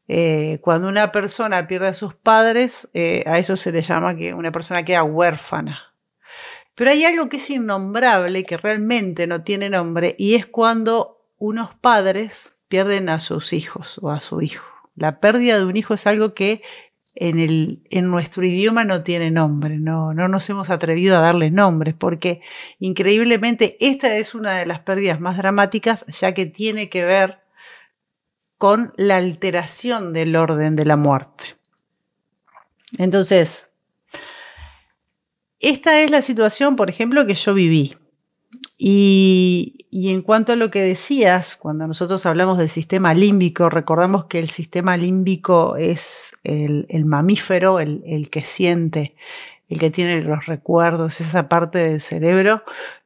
Eh, 0.10 0.60
cuando 0.64 0.90
una 0.90 1.14
persona 1.14 1.66
pierde 1.66 1.88
a 1.88 1.94
sus 1.94 2.14
padres, 2.14 2.90
eh, 2.94 3.24
a 3.26 3.40
eso 3.40 3.56
se 3.56 3.72
le 3.72 3.82
llama 3.82 4.18
que 4.18 4.34
una 4.34 4.52
persona 4.52 4.84
queda 4.84 5.04
huérfana. 5.04 5.96
Pero 6.76 6.92
hay 6.92 7.06
algo 7.06 7.30
que 7.30 7.38
es 7.38 7.50
innombrable, 7.50 8.44
que 8.44 8.58
realmente 8.58 9.28
no 9.28 9.44
tiene 9.44 9.70
nombre, 9.70 10.18
y 10.20 10.36
es 10.36 10.46
cuando 10.46 11.26
unos 11.38 11.74
padres 11.76 12.60
pierden 12.68 13.08
a 13.08 13.22
sus 13.22 13.54
hijos 13.54 13.98
o 14.02 14.12
a 14.12 14.20
su 14.20 14.42
hijo. 14.42 14.66
La 14.94 15.22
pérdida 15.22 15.58
de 15.58 15.64
un 15.64 15.78
hijo 15.78 15.94
es 15.94 16.06
algo 16.06 16.34
que 16.34 16.64
en, 17.16 17.40
el, 17.40 17.82
en 17.90 18.10
nuestro 18.10 18.46
idioma 18.46 18.86
no 18.86 19.04
tiene 19.04 19.32
nombre, 19.32 19.78
no, 19.78 20.14
no 20.14 20.28
nos 20.28 20.50
hemos 20.50 20.70
atrevido 20.70 21.18
a 21.18 21.22
darle 21.22 21.52
nombres, 21.52 21.94
porque 21.94 22.42
increíblemente 22.80 23.78
esta 23.80 24.16
es 24.16 24.34
una 24.34 24.58
de 24.58 24.66
las 24.66 24.80
pérdidas 24.80 25.20
más 25.20 25.38
dramáticas, 25.38 26.06
ya 26.08 26.34
que 26.34 26.46
tiene 26.46 26.90
que 26.90 27.04
ver 27.04 27.40
con 28.58 28.94
la 28.96 29.18
alteración 29.18 30.14
del 30.14 30.36
orden 30.36 30.76
de 30.76 30.86
la 30.86 30.96
muerte. 30.96 31.58
Entonces, 32.98 33.70
esta 35.60 36.02
es 36.02 36.12
la 36.12 36.22
situación, 36.22 36.76
por 36.76 36.90
ejemplo, 36.90 37.26
que 37.26 37.36
yo 37.36 37.54
viví. 37.54 37.98
Y, 38.78 39.81
en 39.92 40.22
cuanto 40.22 40.54
a 40.54 40.56
lo 40.56 40.72
que 40.72 40.82
decías, 40.82 41.58
cuando 41.58 41.86
nosotros 41.86 42.26
hablamos 42.26 42.58
del 42.58 42.70
sistema 42.70 43.14
límbico, 43.14 43.70
recordamos 43.70 44.26
que 44.26 44.40
el 44.40 44.50
sistema 44.50 44.96
límbico 44.96 45.76
es 45.76 46.34
el, 46.46 46.88
mamífero, 47.06 47.82
el, 47.82 48.30
que 48.32 48.42
siente, 48.42 49.16
el 49.68 49.80
que 49.80 49.92
tiene 49.92 50.22
los 50.22 50.46
recuerdos, 50.46 51.20
esa 51.20 51.50
parte 51.50 51.80
del 51.80 52.00
cerebro 52.00 52.64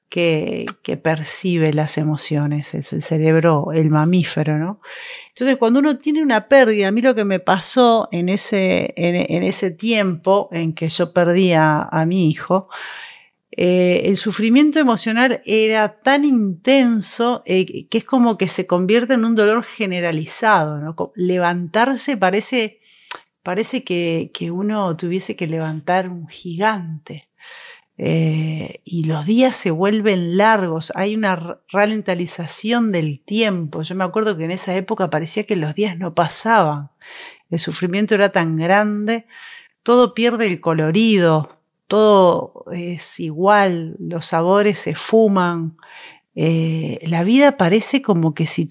que, 0.10 0.68
percibe 1.02 1.74
las 1.74 1.98
emociones, 1.98 2.76
es 2.76 2.94
el 2.94 3.02
cerebro, 3.02 3.72
el 3.74 3.90
mamífero, 3.90 4.60
¿no? 4.60 4.80
Entonces, 5.30 5.58
cuando 5.58 5.80
uno 5.80 5.98
tiene 5.98 6.22
una 6.22 6.48
pérdida, 6.48 6.90
a 6.90 6.92
mí 6.92 7.02
lo 7.02 7.16
que 7.16 7.26
me 7.26 7.40
pasó 7.40 8.10
en 8.12 8.30
ese, 8.30 8.94
en, 8.96 9.44
ese 9.44 9.72
tiempo 9.72 10.50
en 10.52 10.74
que 10.74 10.90
yo 10.90 11.14
perdí 11.14 11.54
a 11.54 12.06
mi 12.08 12.30
hijo, 12.30 12.70
eh, 13.58 14.10
el 14.10 14.18
sufrimiento 14.18 14.80
emocional 14.80 15.42
era 15.46 16.02
tan 16.02 16.26
intenso 16.26 17.42
eh, 17.46 17.88
que 17.88 17.98
es 18.00 18.04
como 18.04 18.38
que 18.38 18.50
se 18.50 18.68
convierte 18.68 19.14
en 19.14 19.24
un 19.24 19.36
dolor 19.36 19.64
generalizado. 19.64 20.94
Levantarse 21.16 22.18
parece, 22.18 22.82
parece 23.44 23.86
que, 23.86 24.30
uno 24.52 24.98
tuviese 24.98 25.38
que 25.38 25.48
levantar 25.48 26.10
un 26.10 26.28
gigante. 26.28 27.30
Eh, 27.98 28.82
y 28.84 29.06
los 29.06 29.26
días 29.26 29.56
se 29.56 29.72
vuelven 29.72 30.36
largos, 30.36 30.92
hay 30.96 31.16
una 31.16 31.62
ralentización 31.72 32.92
del 32.92 33.22
tiempo. 33.24 33.84
Yo 33.84 33.96
me 33.96 34.04
acuerdo 34.04 34.36
que 34.36 34.44
en 34.44 34.52
esa 34.52 34.76
época 34.76 35.10
parecía 35.10 35.46
que 35.46 35.56
los 35.56 35.76
días 35.76 35.98
no 35.98 36.14
pasaban. 36.14 36.92
El 37.50 37.60
sufrimiento 37.60 38.16
era 38.16 38.34
tan 38.34 38.58
grande, 38.58 39.28
todo 39.82 40.14
pierde 40.14 40.48
el 40.48 40.60
colorido, 40.60 41.55
todo 41.88 42.66
es 42.74 43.20
igual, 43.20 43.96
los 44.00 44.28
sabores 44.28 44.80
se 44.80 44.96
fuman, 44.96 45.78
eh, 46.36 47.00
la 47.08 47.24
vida 47.24 47.58
parece 47.58 48.02
como 48.02 48.34
que 48.34 48.46
si 48.46 48.68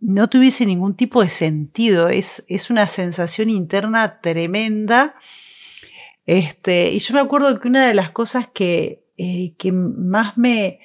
no 0.00 0.28
tuviese 0.28 0.64
ningún 0.66 0.94
tipo 0.94 1.22
de 1.22 1.28
sentido, 1.28 2.08
es, 2.08 2.44
es 2.48 2.70
una 2.70 2.86
sensación 2.86 3.50
interna 3.50 4.20
tremenda. 4.20 5.16
Este, 6.26 6.92
y 6.92 6.98
yo 7.00 7.14
me 7.14 7.20
acuerdo 7.20 7.58
que 7.58 7.68
una 7.68 7.86
de 7.86 7.94
las 7.94 8.10
cosas 8.10 8.48
que, 8.48 9.04
eh, 9.16 9.54
que 9.58 9.72
más 9.72 10.36
me, 10.36 10.80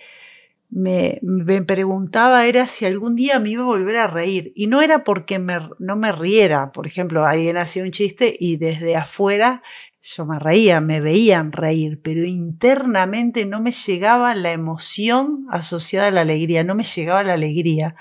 me, 0.74 1.20
preguntaba 1.65 2.46
era 2.46 2.65
si 2.65 2.86
algún 2.86 3.15
día 3.15 3.39
me 3.39 3.51
iba 3.51 3.63
a 3.63 3.68
volver 3.68 3.98
a 3.98 4.08
reír. 4.08 4.51
Y 4.56 4.68
no 4.68 4.82
era 4.82 5.03
porque 5.03 5.39
no 5.39 5.96
me 5.96 6.12
riera. 6.12 6.72
Por 6.72 6.88
ejemplo, 6.88 7.25
alguien 7.25 7.58
hacía 7.58 7.84
un 7.84 7.92
chiste 7.92 8.36
y 8.39 8.58
desde 8.58 8.96
afuera 8.96 9.62
yo 10.01 10.25
me 10.25 10.38
reía, 10.38 10.82
me 10.82 11.00
veían 11.00 11.53
reír, 11.53 12.01
pero 12.03 12.25
internamente 12.25 13.46
no 13.46 13.62
me 13.62 13.72
llegaba 13.72 14.36
la 14.36 14.51
emoción 14.51 15.46
asociada 15.50 16.08
a 16.08 16.12
la 16.12 16.22
alegría, 16.22 16.65
no 16.65 16.75
me 16.75 16.84
llegaba 16.84 17.24
la 17.24 17.34
alegría. 17.34 17.96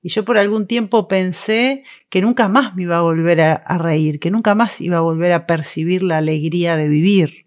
Y 0.00 0.08
yo 0.08 0.24
por 0.24 0.38
algún 0.38 0.66
tiempo 0.66 1.08
pensé 1.08 1.84
que 2.08 2.22
nunca 2.22 2.48
más 2.48 2.74
me 2.74 2.84
iba 2.84 2.96
a 2.96 3.02
volver 3.02 3.40
a, 3.42 3.78
reír, 3.78 4.18
que 4.18 4.30
nunca 4.30 4.54
más 4.54 4.80
iba 4.80 4.96
a 4.96 5.02
volver 5.02 5.32
a 5.32 5.46
percibir 5.46 6.02
la 6.02 6.18
alegría 6.18 6.76
de 6.76 6.88
vivir. 6.88 7.46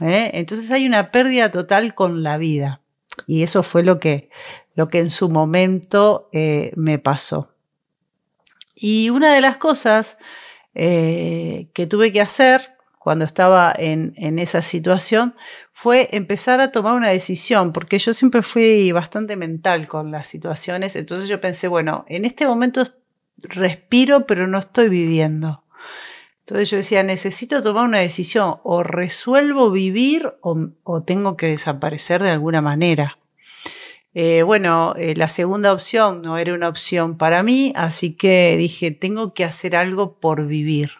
¿eh? 0.00 0.30
Entonces 0.34 0.70
hay 0.70 0.86
una 0.86 1.10
pérdida 1.10 1.50
total 1.50 1.94
con 1.94 2.22
la 2.22 2.38
vida. 2.38 2.80
Y 3.26 3.42
eso 3.42 3.62
fue 3.62 3.82
lo 3.82 3.98
que, 3.98 4.30
lo 4.74 4.88
que 4.88 5.00
en 5.00 5.10
su 5.10 5.28
momento 5.28 6.28
eh, 6.32 6.72
me 6.76 6.98
pasó. 6.98 7.54
Y 8.74 9.10
una 9.10 9.34
de 9.34 9.40
las 9.40 9.58
cosas 9.58 10.16
eh, 10.74 11.68
que 11.74 11.86
tuve 11.86 12.12
que 12.12 12.20
hacer 12.20 12.76
cuando 13.00 13.24
estaba 13.24 13.74
en, 13.76 14.38
esa 14.38 14.60
situación 14.60 15.34
fue 15.72 16.08
empezar 16.12 16.60
a 16.60 16.70
tomar 16.70 16.96
una 16.96 17.08
decisión, 17.08 17.72
porque 17.72 17.98
yo 17.98 18.12
siempre 18.12 18.42
fui 18.42 18.92
bastante 18.92 19.36
mental 19.36 19.88
con 19.88 20.10
las 20.10 20.26
situaciones, 20.26 20.96
entonces 20.96 21.26
yo 21.26 21.40
pensé, 21.40 21.66
bueno, 21.66 22.04
en 22.08 22.26
este 22.26 22.46
momento 22.46 22.82
respiro, 23.38 24.26
pero 24.26 24.46
no 24.46 24.58
estoy 24.58 24.90
viviendo. 24.90 25.64
Entonces 26.40 26.70
yo 26.70 26.76
decía, 26.76 27.02
necesito 27.02 27.62
tomar 27.62 27.84
una 27.84 27.98
decisión, 27.98 28.56
o 28.64 28.82
resuelvo 28.82 29.70
vivir 29.70 30.34
o, 30.40 31.02
tengo 31.02 31.36
que 31.36 31.46
desaparecer 31.46 32.22
de 32.22 32.30
alguna 32.30 32.60
manera. 32.60 33.18
Eh, 34.14 34.42
bueno, 34.42 34.94
eh, 34.96 35.14
la 35.16 35.28
segunda 35.28 35.72
opción 35.72 36.22
no 36.22 36.38
era 36.38 36.52
una 36.52 36.68
opción 36.68 37.16
para 37.16 37.44
mí, 37.44 37.72
así 37.76 38.16
que 38.16 38.56
dije, 38.56 38.90
tengo 38.90 39.32
que 39.32 39.44
hacer 39.44 39.76
algo 39.76 40.18
por 40.18 40.48
vivir. 40.48 40.90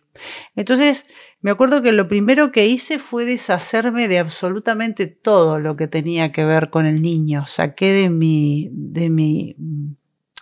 Entonces, 0.54 1.06
me 1.40 1.50
acuerdo 1.50 1.82
que 1.82 1.92
lo 1.92 2.06
primero 2.06 2.52
que 2.52 2.66
hice 2.66 2.98
fue 2.98 3.24
deshacerme 3.24 4.06
de 4.06 4.18
absolutamente 4.18 5.06
todo 5.06 5.58
lo 5.58 5.74
que 5.74 5.88
tenía 5.88 6.30
que 6.30 6.44
ver 6.44 6.70
con 6.70 6.86
el 6.86 7.02
niño. 7.02 7.46
Saqué 7.46 7.92
de 7.92 8.10
mi, 8.10 8.68
de 8.72 9.08
mi, 9.08 9.56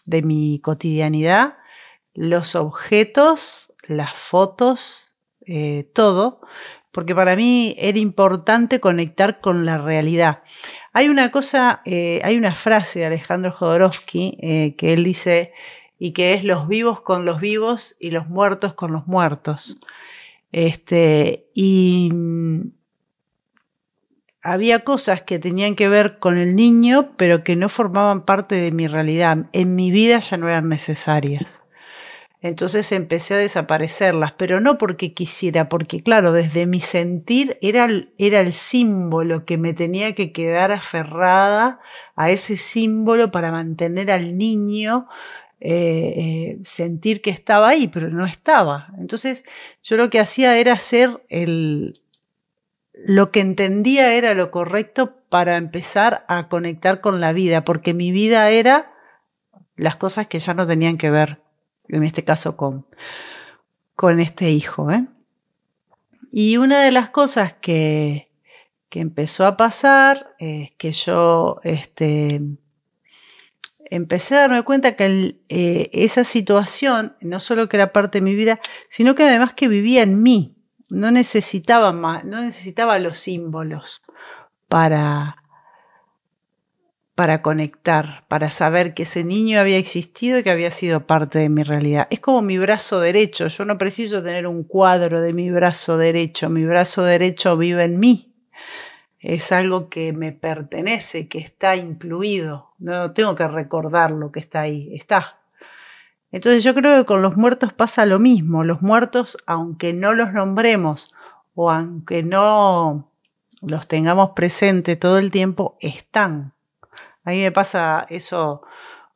de 0.04 0.22
mi 0.22 0.60
cotidianidad 0.60 1.54
los 2.18 2.56
objetos, 2.56 3.67
las 3.88 4.16
fotos, 4.16 5.12
eh, 5.46 5.90
todo. 5.94 6.40
porque 6.92 7.14
para 7.14 7.36
mí 7.36 7.76
era 7.78 7.98
importante 7.98 8.80
conectar 8.80 9.40
con 9.40 9.64
la 9.64 9.78
realidad. 9.78 10.42
Hay 10.92 11.08
una 11.08 11.30
cosa, 11.30 11.80
eh, 11.84 12.20
hay 12.24 12.36
una 12.36 12.54
frase 12.54 13.00
de 13.00 13.06
Alejandro 13.06 13.52
Jodorowsky 13.52 14.38
eh, 14.42 14.74
que 14.76 14.94
él 14.94 15.04
dice, 15.04 15.52
y 15.98 16.12
que 16.12 16.32
es 16.32 16.44
los 16.44 16.66
vivos 16.66 17.00
con 17.02 17.24
los 17.24 17.40
vivos 17.40 17.96
y 18.00 18.10
los 18.10 18.28
muertos 18.28 18.74
con 18.74 18.92
los 18.92 19.06
muertos. 19.06 19.78
Este, 20.50 21.50
y 21.54 22.10
mm, 22.12 22.72
había 24.42 24.80
cosas 24.80 25.22
que 25.22 25.38
tenían 25.38 25.74
que 25.74 25.88
ver 25.88 26.18
con 26.18 26.38
el 26.38 26.56
niño, 26.56 27.14
pero 27.16 27.44
que 27.44 27.56
no 27.56 27.68
formaban 27.68 28.24
parte 28.24 28.54
de 28.54 28.72
mi 28.72 28.86
realidad. 28.86 29.46
En 29.52 29.74
mi 29.74 29.90
vida 29.90 30.20
ya 30.20 30.36
no 30.36 30.48
eran 30.48 30.68
necesarias. 30.68 31.62
Entonces 32.40 32.92
empecé 32.92 33.34
a 33.34 33.38
desaparecerlas, 33.38 34.32
pero 34.32 34.60
no 34.60 34.78
porque 34.78 35.12
quisiera, 35.12 35.68
porque 35.68 36.02
claro, 36.02 36.32
desde 36.32 36.66
mi 36.66 36.80
sentir 36.80 37.58
era, 37.60 37.88
era 38.16 38.40
el 38.40 38.52
símbolo 38.52 39.44
que 39.44 39.58
me 39.58 39.74
tenía 39.74 40.14
que 40.14 40.30
quedar 40.30 40.70
aferrada 40.70 41.80
a 42.14 42.30
ese 42.30 42.56
símbolo 42.56 43.32
para 43.32 43.50
mantener 43.50 44.12
al 44.12 44.38
niño 44.38 45.08
eh, 45.60 46.14
eh, 46.16 46.58
sentir 46.62 47.20
que 47.22 47.30
estaba 47.30 47.68
ahí, 47.68 47.88
pero 47.88 48.08
no 48.08 48.24
estaba. 48.24 48.92
Entonces 48.98 49.44
yo 49.82 49.96
lo 49.96 50.08
que 50.08 50.20
hacía 50.20 50.56
era 50.58 50.74
hacer 50.74 51.20
el, 51.28 51.94
lo 52.92 53.32
que 53.32 53.40
entendía 53.40 54.14
era 54.14 54.34
lo 54.34 54.52
correcto 54.52 55.16
para 55.28 55.56
empezar 55.56 56.24
a 56.28 56.48
conectar 56.48 57.00
con 57.00 57.20
la 57.20 57.32
vida, 57.32 57.64
porque 57.64 57.94
mi 57.94 58.12
vida 58.12 58.48
era 58.50 58.92
las 59.76 59.96
cosas 59.96 60.28
que 60.28 60.38
ya 60.38 60.54
no 60.54 60.66
tenían 60.66 60.98
que 60.98 61.10
ver, 61.10 61.40
en 61.88 62.04
este 62.04 62.24
caso 62.24 62.56
con, 62.56 62.86
con 63.94 64.20
este 64.20 64.50
hijo. 64.50 64.90
¿eh? 64.90 65.06
Y 66.30 66.56
una 66.56 66.82
de 66.82 66.92
las 66.92 67.10
cosas 67.10 67.54
que, 67.54 68.30
que 68.88 69.00
empezó 69.00 69.46
a 69.46 69.56
pasar 69.56 70.34
es 70.38 70.72
que 70.78 70.92
yo 70.92 71.60
este, 71.62 72.40
empecé 73.90 74.36
a 74.36 74.40
darme 74.40 74.62
cuenta 74.62 74.96
que 74.96 75.40
eh, 75.48 75.90
esa 75.92 76.24
situación 76.24 77.16
no 77.20 77.40
solo 77.40 77.68
que 77.68 77.76
era 77.76 77.92
parte 77.92 78.18
de 78.18 78.24
mi 78.24 78.34
vida, 78.34 78.60
sino 78.88 79.14
que 79.14 79.24
además 79.24 79.54
que 79.54 79.68
vivía 79.68 80.02
en 80.02 80.22
mí. 80.22 80.54
No 80.90 81.10
necesitaba 81.10 81.92
más, 81.92 82.24
no 82.24 82.40
necesitaba 82.40 82.98
los 82.98 83.18
símbolos 83.18 84.02
para, 84.68 85.37
para 87.18 87.42
conectar, 87.42 88.24
para 88.28 88.48
saber 88.48 88.94
que 88.94 89.02
ese 89.02 89.24
niño 89.24 89.58
había 89.58 89.76
existido 89.76 90.38
y 90.38 90.44
que 90.44 90.52
había 90.52 90.70
sido 90.70 91.04
parte 91.08 91.40
de 91.40 91.48
mi 91.48 91.64
realidad. 91.64 92.06
Es 92.10 92.20
como 92.20 92.42
mi 92.42 92.58
brazo 92.58 93.00
derecho. 93.00 93.48
Yo 93.48 93.64
no 93.64 93.76
preciso 93.76 94.22
tener 94.22 94.46
un 94.46 94.62
cuadro 94.62 95.20
de 95.20 95.32
mi 95.32 95.50
brazo 95.50 95.98
derecho. 95.98 96.48
Mi 96.48 96.64
brazo 96.64 97.02
derecho 97.02 97.56
vive 97.56 97.82
en 97.82 97.98
mí 97.98 98.36
es 99.18 99.50
algo 99.50 99.88
que 99.88 100.12
me 100.12 100.30
pertenece, 100.30 101.26
que 101.26 101.40
está 101.40 101.74
incluido. 101.74 102.74
No 102.78 103.10
tengo 103.10 103.34
que 103.34 103.48
recordar 103.48 104.12
lo 104.12 104.30
que 104.30 104.38
está 104.38 104.60
ahí, 104.60 104.94
está. 104.94 105.40
Entonces 106.30 106.62
yo 106.62 106.72
creo 106.72 106.98
que 106.98 107.04
con 107.04 107.20
los 107.20 107.36
muertos 107.36 107.72
pasa 107.72 108.06
lo 108.06 108.20
mismo. 108.20 108.62
Los 108.62 108.80
muertos, 108.80 109.38
aunque 109.44 109.92
no 109.92 110.14
los 110.14 110.32
nombremos 110.32 111.12
o 111.56 111.68
aunque 111.72 112.22
no 112.22 113.10
los 113.60 113.88
tengamos 113.88 114.30
presente 114.36 114.94
todo 114.94 115.18
el 115.18 115.32
tiempo, 115.32 115.76
están. 115.80 116.54
A 117.28 117.32
mí 117.32 117.40
me 117.40 117.52
pasa 117.52 118.06
eso 118.08 118.62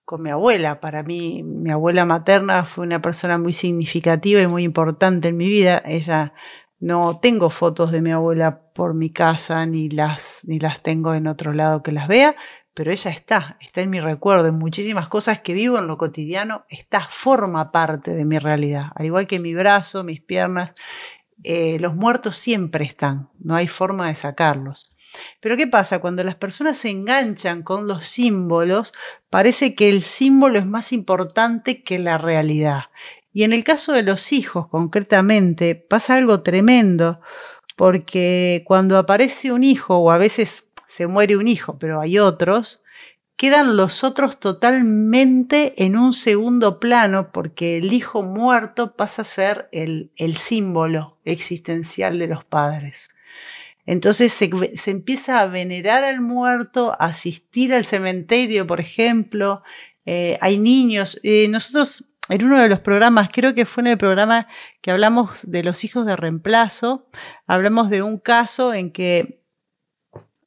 con 0.04 0.22
mi 0.22 0.28
abuela. 0.28 0.80
Para 0.80 1.02
mí, 1.02 1.42
mi 1.42 1.70
abuela 1.70 2.04
materna 2.04 2.66
fue 2.66 2.84
una 2.84 3.00
persona 3.00 3.38
muy 3.38 3.54
significativa 3.54 4.42
y 4.42 4.46
muy 4.46 4.64
importante 4.64 5.28
en 5.28 5.38
mi 5.38 5.48
vida. 5.48 5.80
Ella 5.86 6.34
no 6.78 7.20
tengo 7.20 7.48
fotos 7.48 7.90
de 7.90 8.02
mi 8.02 8.12
abuela 8.12 8.70
por 8.74 8.92
mi 8.92 9.08
casa, 9.08 9.64
ni 9.64 9.88
las, 9.88 10.42
ni 10.46 10.58
las 10.60 10.82
tengo 10.82 11.14
en 11.14 11.26
otro 11.26 11.54
lado 11.54 11.82
que 11.82 11.90
las 11.90 12.06
vea, 12.06 12.36
pero 12.74 12.90
ella 12.90 13.10
está, 13.10 13.56
está 13.62 13.80
en 13.80 13.88
mi 13.88 13.98
recuerdo, 13.98 14.46
en 14.46 14.58
muchísimas 14.58 15.08
cosas 15.08 15.40
que 15.40 15.54
vivo 15.54 15.78
en 15.78 15.86
lo 15.86 15.96
cotidiano, 15.96 16.66
está, 16.68 17.08
forma 17.08 17.72
parte 17.72 18.12
de 18.12 18.26
mi 18.26 18.38
realidad, 18.38 18.90
al 18.94 19.06
igual 19.06 19.26
que 19.26 19.38
mi 19.38 19.54
brazo, 19.54 20.04
mis 20.04 20.20
piernas, 20.20 20.74
eh, 21.44 21.78
los 21.80 21.94
muertos 21.94 22.36
siempre 22.36 22.84
están, 22.84 23.30
no 23.38 23.54
hay 23.54 23.68
forma 23.68 24.08
de 24.08 24.16
sacarlos. 24.16 24.91
Pero 25.40 25.56
¿qué 25.56 25.66
pasa? 25.66 26.00
Cuando 26.00 26.24
las 26.24 26.36
personas 26.36 26.78
se 26.78 26.90
enganchan 26.90 27.62
con 27.62 27.86
los 27.86 28.04
símbolos, 28.04 28.92
parece 29.30 29.74
que 29.74 29.88
el 29.88 30.02
símbolo 30.02 30.58
es 30.58 30.66
más 30.66 30.92
importante 30.92 31.82
que 31.82 31.98
la 31.98 32.18
realidad. 32.18 32.84
Y 33.32 33.44
en 33.44 33.52
el 33.52 33.64
caso 33.64 33.92
de 33.92 34.02
los 34.02 34.32
hijos, 34.32 34.68
concretamente, 34.68 35.74
pasa 35.74 36.16
algo 36.16 36.42
tremendo, 36.42 37.20
porque 37.76 38.62
cuando 38.66 38.98
aparece 38.98 39.52
un 39.52 39.64
hijo, 39.64 39.96
o 39.96 40.10
a 40.10 40.18
veces 40.18 40.70
se 40.86 41.06
muere 41.06 41.36
un 41.36 41.48
hijo, 41.48 41.78
pero 41.78 42.00
hay 42.00 42.18
otros, 42.18 42.82
quedan 43.36 43.76
los 43.76 44.04
otros 44.04 44.38
totalmente 44.38 45.82
en 45.84 45.96
un 45.96 46.12
segundo 46.12 46.78
plano, 46.78 47.32
porque 47.32 47.78
el 47.78 47.92
hijo 47.92 48.22
muerto 48.22 48.94
pasa 48.94 49.22
a 49.22 49.24
ser 49.24 49.68
el, 49.72 50.12
símbolo 50.36 51.18
existencial 51.24 52.18
de 52.18 52.28
los 52.28 52.44
padres. 52.44 53.08
Entonces 53.86 54.32
se, 54.32 54.50
se, 54.76 54.90
empieza 54.90 55.40
a 55.40 55.46
venerar 55.46 56.04
al 56.04 56.20
muerto, 56.20 56.92
a 56.92 57.06
asistir 57.06 57.74
al 57.74 57.84
cementerio, 57.84 58.66
por 58.66 58.80
ejemplo. 58.80 59.62
Eh, 60.04 60.38
hay 60.40 60.58
niños. 60.58 61.18
Eh, 61.22 61.48
nosotros 61.48 62.04
en 62.28 62.44
uno 62.44 62.62
de 62.62 62.68
los 62.68 62.80
programas, 62.80 63.28
creo 63.32 63.54
que 63.54 63.66
fue 63.66 63.82
en 63.82 63.88
el 63.88 63.98
programa 63.98 64.46
que 64.80 64.90
hablamos 64.90 65.50
de 65.50 65.64
los 65.64 65.84
hijos 65.84 66.06
de 66.06 66.16
reemplazo, 66.16 67.08
hablamos 67.46 67.90
de 67.90 68.02
un 68.02 68.18
caso 68.18 68.72
en 68.74 68.92
que 68.92 69.42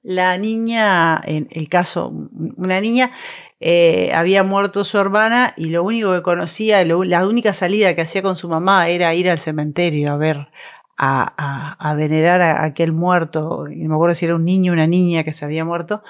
la 0.01 0.37
niña, 0.37 1.19
en 1.25 1.47
el 1.51 1.67
caso, 1.67 2.13
una 2.57 2.79
niña, 2.79 3.11
eh, 3.59 4.11
había 4.13 4.43
muerto 4.43 4.83
su 4.83 4.97
hermana 4.99 5.53
y 5.57 5.69
lo 5.69 5.83
único 5.83 6.13
que 6.13 6.21
conocía, 6.21 6.83
la 6.85 7.27
única 7.27 7.53
salida 7.53 7.95
que 7.95 8.01
hacía 8.01 8.21
con 8.21 8.35
su 8.35 8.47
mamá 8.47 8.87
era 8.87 9.13
ir 9.13 9.29
al 9.29 9.39
cementerio 9.39 10.13
a 10.13 10.17
ver, 10.17 10.49
a, 10.97 11.75
a, 11.89 11.93
venerar 11.95 12.41
a 12.41 12.63
aquel 12.63 12.93
muerto, 12.93 13.67
y 13.69 13.83
no 13.83 13.89
me 13.89 13.95
acuerdo 13.95 14.15
si 14.15 14.25
era 14.25 14.35
un 14.35 14.45
niño 14.45 14.71
o 14.71 14.73
una 14.73 14.87
niña 14.87 15.23
que 15.23 15.33
se 15.33 15.45
había 15.45 15.65
muerto, 15.65 16.03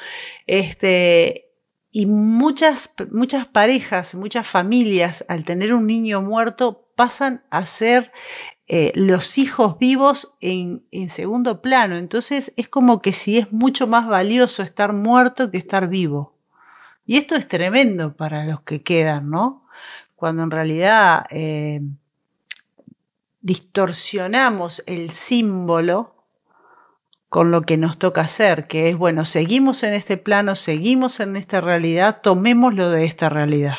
este, 0.46 1.46
y 1.92 2.06
muchas, 2.06 2.94
muchas 3.12 3.46
parejas, 3.48 4.16
muchas 4.16 4.48
familias, 4.48 5.26
al 5.30 5.44
tener 5.44 5.74
un 5.74 5.88
niño 5.88 6.22
muerto, 6.22 6.90
pasan 6.96 7.44
a 7.50 7.66
ser 7.66 8.12
eh, 8.68 8.92
los 8.96 9.38
hijos 9.38 9.78
vivos 9.78 10.36
en, 10.42 10.86
en, 10.92 11.10
segundo 11.10 11.62
plano. 11.62 11.96
Entonces 11.96 12.52
es 12.58 12.68
como 12.68 13.02
que 13.02 13.14
si 13.14 13.38
es 13.38 13.54
mucho 13.54 13.88
más 13.88 14.08
valioso 14.08 14.64
estar 14.64 14.92
muerto 14.92 15.52
que 15.52 15.58
estar 15.58 15.88
vivo. 15.88 16.36
Y 17.06 17.18
esto 17.18 17.36
es 17.36 17.48
tremendo 17.48 18.16
para 18.18 18.46
los 18.46 18.62
que 18.62 18.82
quedan, 18.82 19.30
¿no? 19.30 19.66
Cuando 20.16 20.44
en 20.44 20.52
realidad 20.52 21.26
eh, 21.30 21.82
distorsionamos 23.46 24.84
el 24.88 25.12
símbolo 25.12 26.16
con 27.30 27.52
lo 27.52 27.62
que 27.62 27.78
nos 27.78 28.00
toca 28.00 28.22
hacer, 28.22 28.66
que 28.66 28.90
es, 28.90 28.98
bueno, 28.98 29.24
seguimos 29.24 29.84
en 29.84 29.94
este 29.94 30.18
plano, 30.18 30.56
seguimos 30.56 31.20
en 31.20 31.36
esta 31.36 31.62
realidad, 31.62 32.22
tomémoslo 32.24 32.90
de 32.90 33.06
esta 33.06 33.30
realidad. 33.30 33.76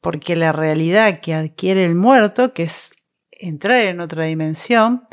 Porque 0.00 0.34
la 0.34 0.50
realidad 0.50 1.20
que 1.20 1.32
adquiere 1.32 1.84
el 1.84 1.94
muerto, 1.94 2.54
que 2.54 2.64
es 2.64 2.92
entrar 3.30 3.82
en 3.82 4.00
otra 4.00 4.24
dimensión, 4.24 5.04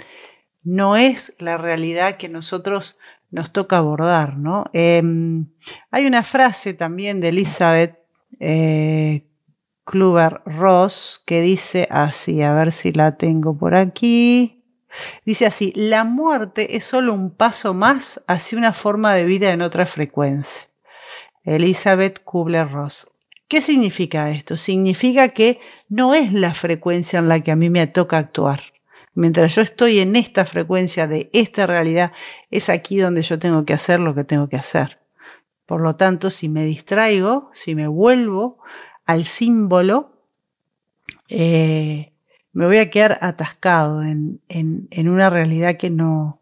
no 0.63 0.95
es 0.95 1.35
la 1.37 1.57
realidad 1.57 2.17
que 2.17 2.27
nosotros 2.27 2.97
nos 3.29 3.53
toca 3.53 3.77
abordar, 3.77 4.39
¿no? 4.39 4.65
Em, 4.73 5.51
hay 5.91 6.07
una 6.07 6.23
frase 6.23 6.73
también 6.73 7.21
de 7.21 7.29
Elizabeth 7.29 7.99
eh, 8.39 9.27
Kluber 9.85 10.41
Ross 10.45 11.21
que 11.25 11.41
dice 11.41 11.87
así, 11.91 12.41
a 12.41 12.53
ver 12.53 12.71
si 12.71 12.91
la 12.91 13.17
tengo 13.17 13.57
por 13.57 13.75
aquí. 13.75 14.63
Dice 15.25 15.45
así, 15.45 15.71
la 15.75 16.03
muerte 16.03 16.75
es 16.75 16.85
solo 16.85 17.13
un 17.13 17.31
paso 17.31 17.73
más 17.73 18.23
hacia 18.27 18.57
una 18.57 18.73
forma 18.73 19.13
de 19.13 19.25
vida 19.25 19.51
en 19.51 19.61
otra 19.61 19.85
frecuencia. 19.85 20.67
Elizabeth 21.43 22.23
Kubler-Ross. 22.23 23.11
¿Qué 23.47 23.61
significa 23.61 24.31
esto? 24.31 24.57
Significa 24.57 25.29
que 25.29 25.59
no 25.87 26.15
es 26.15 26.33
la 26.33 26.55
frecuencia 26.55 27.19
en 27.19 27.29
la 27.29 27.41
que 27.41 27.51
a 27.51 27.55
mí 27.55 27.69
me 27.69 27.85
toca 27.85 28.17
actuar. 28.17 28.61
Mientras 29.13 29.55
yo 29.55 29.61
estoy 29.61 29.99
en 29.99 30.15
esta 30.15 30.45
frecuencia 30.45 31.07
de 31.07 31.29
esta 31.31 31.67
realidad, 31.67 32.11
es 32.49 32.69
aquí 32.69 32.97
donde 32.97 33.21
yo 33.21 33.37
tengo 33.37 33.63
que 33.63 33.73
hacer 33.73 33.99
lo 33.99 34.15
que 34.15 34.23
tengo 34.23 34.49
que 34.49 34.57
hacer. 34.57 34.99
Por 35.67 35.81
lo 35.81 35.95
tanto, 35.95 36.29
si 36.31 36.49
me 36.49 36.65
distraigo, 36.65 37.49
si 37.53 37.75
me 37.75 37.87
vuelvo 37.87 38.59
al 39.05 39.25
símbolo, 39.25 40.11
eh, 41.29 42.13
me 42.53 42.65
voy 42.65 42.77
a 42.77 42.89
quedar 42.89 43.17
atascado 43.21 44.01
en, 44.01 44.41
en, 44.47 45.09
una 45.09 45.29
realidad 45.29 45.77
que 45.77 45.89
no, 45.89 46.39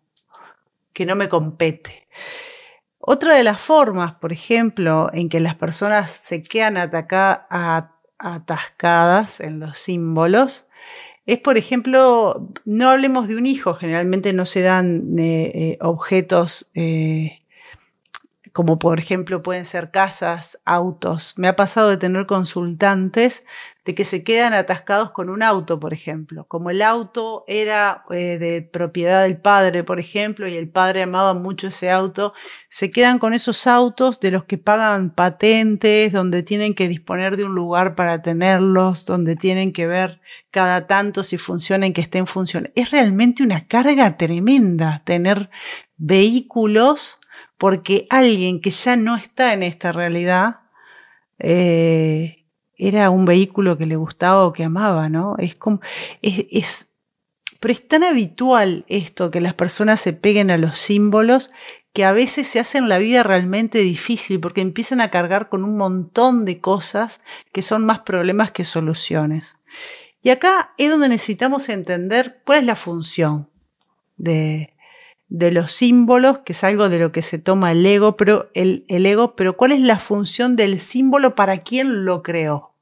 que 0.94 1.06
no 1.06 1.16
me 1.16 1.28
compete. 1.28 2.08
Otra 3.00 3.36
de 3.36 3.44
las 3.44 3.60
formas, 3.60 4.14
por 4.16 4.32
ejemplo, 4.32 5.10
en 5.12 5.28
que 5.28 5.40
las 5.40 5.56
personas 5.56 6.12
se 6.12 6.44
quedan 6.44 6.78
atascadas 8.18 9.40
en 9.40 9.60
los 9.60 9.78
símbolos, 9.78 10.68
es, 11.26 11.40
por 11.40 11.58
ejemplo, 11.58 12.50
no 12.66 12.90
hablemos 12.90 13.28
de 13.28 13.38
un 13.38 13.46
hijo, 13.46 13.74
generalmente 13.76 14.34
no 14.34 14.46
se 14.46 14.62
dan 14.62 15.18
eh, 15.18 15.52
eh, 15.56 15.78
objetos 15.82 16.68
como 18.54 18.78
por 18.78 19.00
ejemplo 19.00 19.42
pueden 19.42 19.66
ser 19.66 19.90
casas, 19.90 20.60
autos. 20.64 21.34
Me 21.38 21.48
ha 21.48 21.56
pasado 21.56 21.90
de 21.90 21.98
tener 21.98 22.28
consultantes 22.28 23.44
de 23.84 23.96
que 23.96 24.06
se 24.06 24.24
quedan 24.24 24.54
atascados 24.54 25.10
con 25.10 25.32
un 25.32 25.42
auto, 25.42 25.80
por 25.80 25.92
ejemplo. 25.92 26.48
Como 26.48 26.70
el 26.70 26.84
auto 26.84 27.44
era 27.48 28.04
eh, 28.12 28.38
de 28.38 28.62
propiedad 28.62 29.24
del 29.24 29.38
padre, 29.38 29.84
por 29.84 30.00
ejemplo, 30.00 30.48
y 30.48 30.56
el 30.56 30.70
padre 30.70 31.02
amaba 31.02 31.34
mucho 31.34 31.68
ese 31.68 31.90
auto, 31.90 32.34
se 32.70 32.92
quedan 32.92 33.18
con 33.18 33.34
esos 33.34 33.66
autos 33.66 34.20
de 34.20 34.30
los 34.30 34.44
que 34.46 34.60
pagan 34.60 35.10
patentes, 35.10 36.14
donde 36.14 36.44
tienen 36.44 36.76
que 36.76 36.88
disponer 36.88 37.38
de 37.38 37.46
un 37.46 37.56
lugar 37.56 37.96
para 37.96 38.22
tenerlos, 38.22 39.06
donde 39.06 39.36
tienen 39.36 39.74
que 39.74 39.88
ver 39.88 40.22
cada 40.52 40.86
tanto 40.86 41.24
si 41.24 41.40
funcionan, 41.40 41.92
que 41.92 42.02
estén 42.02 42.28
funcionando. 42.28 42.72
Es 42.76 42.92
realmente 42.92 43.42
una 43.42 43.68
carga 43.68 44.16
tremenda 44.16 45.02
tener 45.04 45.50
vehículos 45.98 47.20
porque 47.64 48.08
alguien 48.10 48.60
que 48.60 48.72
ya 48.72 48.98
no 48.98 49.16
está 49.16 49.54
en 49.54 49.64
esta 49.64 49.94
realidad 49.94 50.64
eh, 51.40 52.44
era 52.76 53.10
un 53.10 53.24
vehículo 53.24 53.78
que 53.78 53.86
le 53.86 53.96
gustaba 53.96 54.46
o 54.46 54.52
que 54.52 54.66
amaba, 54.66 55.08
¿no? 55.08 55.38
Es 55.38 55.56
como, 55.56 55.80
es, 56.22 56.46
es, 56.52 56.96
pero 57.62 57.72
es 57.72 57.88
tan 57.88 58.04
habitual 58.04 58.84
esto 58.90 59.32
que 59.32 59.40
las 59.40 59.54
personas 59.54 60.02
se 60.02 60.12
peguen 60.12 60.52
a 60.52 60.58
los 60.58 60.78
símbolos 60.78 61.52
que 61.94 62.04
a 62.04 62.12
veces 62.12 62.48
se 62.48 62.60
hacen 62.60 62.90
la 62.90 62.98
vida 62.98 63.24
realmente 63.24 63.80
difícil 63.80 64.42
porque 64.42 64.60
empiezan 64.60 65.00
a 65.00 65.10
cargar 65.10 65.48
con 65.48 65.64
un 65.64 65.78
montón 65.78 66.44
de 66.44 66.60
cosas 66.60 67.22
que 67.54 67.62
son 67.62 67.86
más 67.86 68.02
problemas 68.02 68.52
que 68.52 68.66
soluciones. 68.66 69.56
Y 70.22 70.32
acá 70.32 70.74
es 70.78 70.90
donde 70.90 71.08
necesitamos 71.08 71.70
entender 71.70 72.42
cuál 72.44 72.60
es 72.60 72.66
la 72.66 72.76
función 72.76 73.50
de, 74.18 74.73
de 75.28 75.52
los 75.52 75.72
símbolos, 75.72 76.40
que 76.40 76.54
es 76.54 76.64
algo 76.64 76.90
de 76.90 77.00
lo 77.00 77.12
que 77.12 77.24
se 77.24 77.40
toma 77.40 77.72
el 77.72 77.86
ego, 77.86 78.18
pero 78.18 78.50
el, 78.54 78.86
ego, 78.88 79.36
pero 79.36 79.58
cuál 79.58 79.72
es 79.72 79.82
la 79.82 80.00
función 80.00 80.56
del 80.56 80.80
símbolo 80.80 81.36
para 81.36 81.60
quien 81.60 82.06
lo 82.06 82.24
creó. 82.24 82.76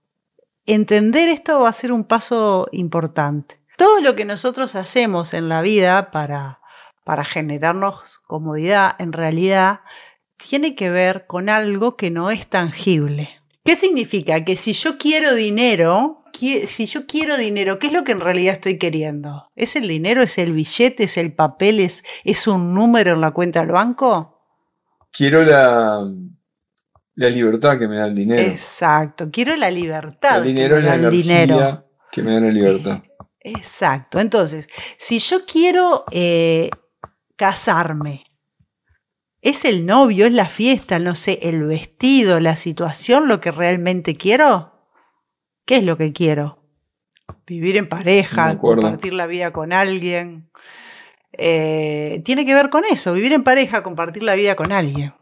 Entender 0.66 1.30
esto 1.30 1.60
va 1.62 1.70
a 1.70 1.74
ser 1.74 1.92
un 1.92 2.04
paso 2.04 2.68
importante. 2.72 3.62
Todo 3.78 4.00
lo 4.02 4.16
que 4.16 4.26
nosotros 4.26 4.76
hacemos 4.76 5.34
en 5.34 5.50
la 5.50 5.62
vida 5.62 6.12
para, 6.12 6.60
para 7.04 7.26
generarnos 7.26 8.20
comodidad, 8.20 8.96
en 9.00 9.14
realidad, 9.14 9.82
tiene 10.38 10.76
que 10.76 10.90
ver 10.90 11.26
con 11.28 11.50
algo 11.50 11.96
que 11.96 12.12
no 12.12 12.32
es 12.32 12.48
tangible. 12.48 13.30
¿Qué 13.64 13.76
significa? 13.76 14.44
Que 14.44 14.56
si 14.56 14.74
yo 14.74 14.98
quiero 14.98 15.36
dinero, 15.36 16.21
si 16.34 16.86
yo 16.86 17.06
quiero 17.06 17.38
dinero, 17.38 17.80
¿qué 17.80 17.88
es 17.88 17.94
lo 17.94 18.04
que 18.04 18.12
en 18.12 18.20
realidad 18.20 18.54
estoy 18.54 18.78
queriendo? 18.78 19.52
¿Es 19.56 19.76
el 19.76 19.88
dinero? 19.88 20.24
¿Es 20.24 20.38
el 20.38 20.54
billete? 20.54 21.04
¿Es 21.04 21.18
el 21.18 21.34
papel? 21.34 21.80
¿Es, 21.80 22.04
es 22.24 22.48
un 22.48 22.74
número 22.74 23.14
en 23.14 23.22
la 23.22 23.32
cuenta 23.32 23.62
del 23.62 23.72
banco? 23.72 24.40
Quiero 25.12 25.44
la, 25.44 26.04
la 27.16 27.30
libertad 27.30 27.78
que 27.78 27.88
me 27.88 27.98
da 27.98 28.08
el 28.08 28.16
dinero. 28.16 28.42
Exacto, 28.50 29.30
quiero 29.32 29.56
la 29.56 29.70
libertad. 29.70 30.38
El 30.38 30.44
dinero 30.46 30.78
es 30.78 30.86
la 30.86 30.96
energía 30.96 31.86
que 32.12 32.24
me 32.24 32.34
da 32.34 32.40
la 32.40 32.52
libertad. 32.52 33.04
Exacto, 33.44 34.20
entonces, 34.20 34.70
si 34.98 35.18
yo 35.20 35.40
quiero 35.46 36.06
eh, 36.12 36.70
casarme, 37.36 38.26
¿es 39.42 39.66
el 39.66 39.86
novio, 39.86 40.28
es 40.28 40.34
la 40.34 40.48
fiesta, 40.48 41.00
no 41.00 41.16
sé, 41.16 41.40
el 41.42 41.64
vestido, 41.66 42.40
la 42.40 42.56
situación 42.56 43.28
lo 43.28 43.42
que 43.42 43.52
realmente 43.52 44.16
quiero? 44.16 44.71
¿Qué 45.72 45.78
es 45.78 45.86
lo 45.86 45.96
que 45.96 46.12
quiero? 46.12 46.60
Vivir 47.48 47.78
en 47.78 47.88
pareja, 47.88 48.58
compartir 48.58 49.14
la 49.14 49.26
vida 49.26 49.54
con 49.54 49.72
alguien. 49.72 50.52
Eh, 51.32 52.22
tiene 52.26 52.46
que 52.46 52.54
ver 52.54 52.70
con 52.70 52.84
eso, 52.84 53.14
vivir 53.14 53.32
en 53.32 53.46
pareja, 53.46 53.82
compartir 53.82 54.22
la 54.24 54.36
vida 54.36 54.58
con 54.58 54.74
alguien. 54.74 55.14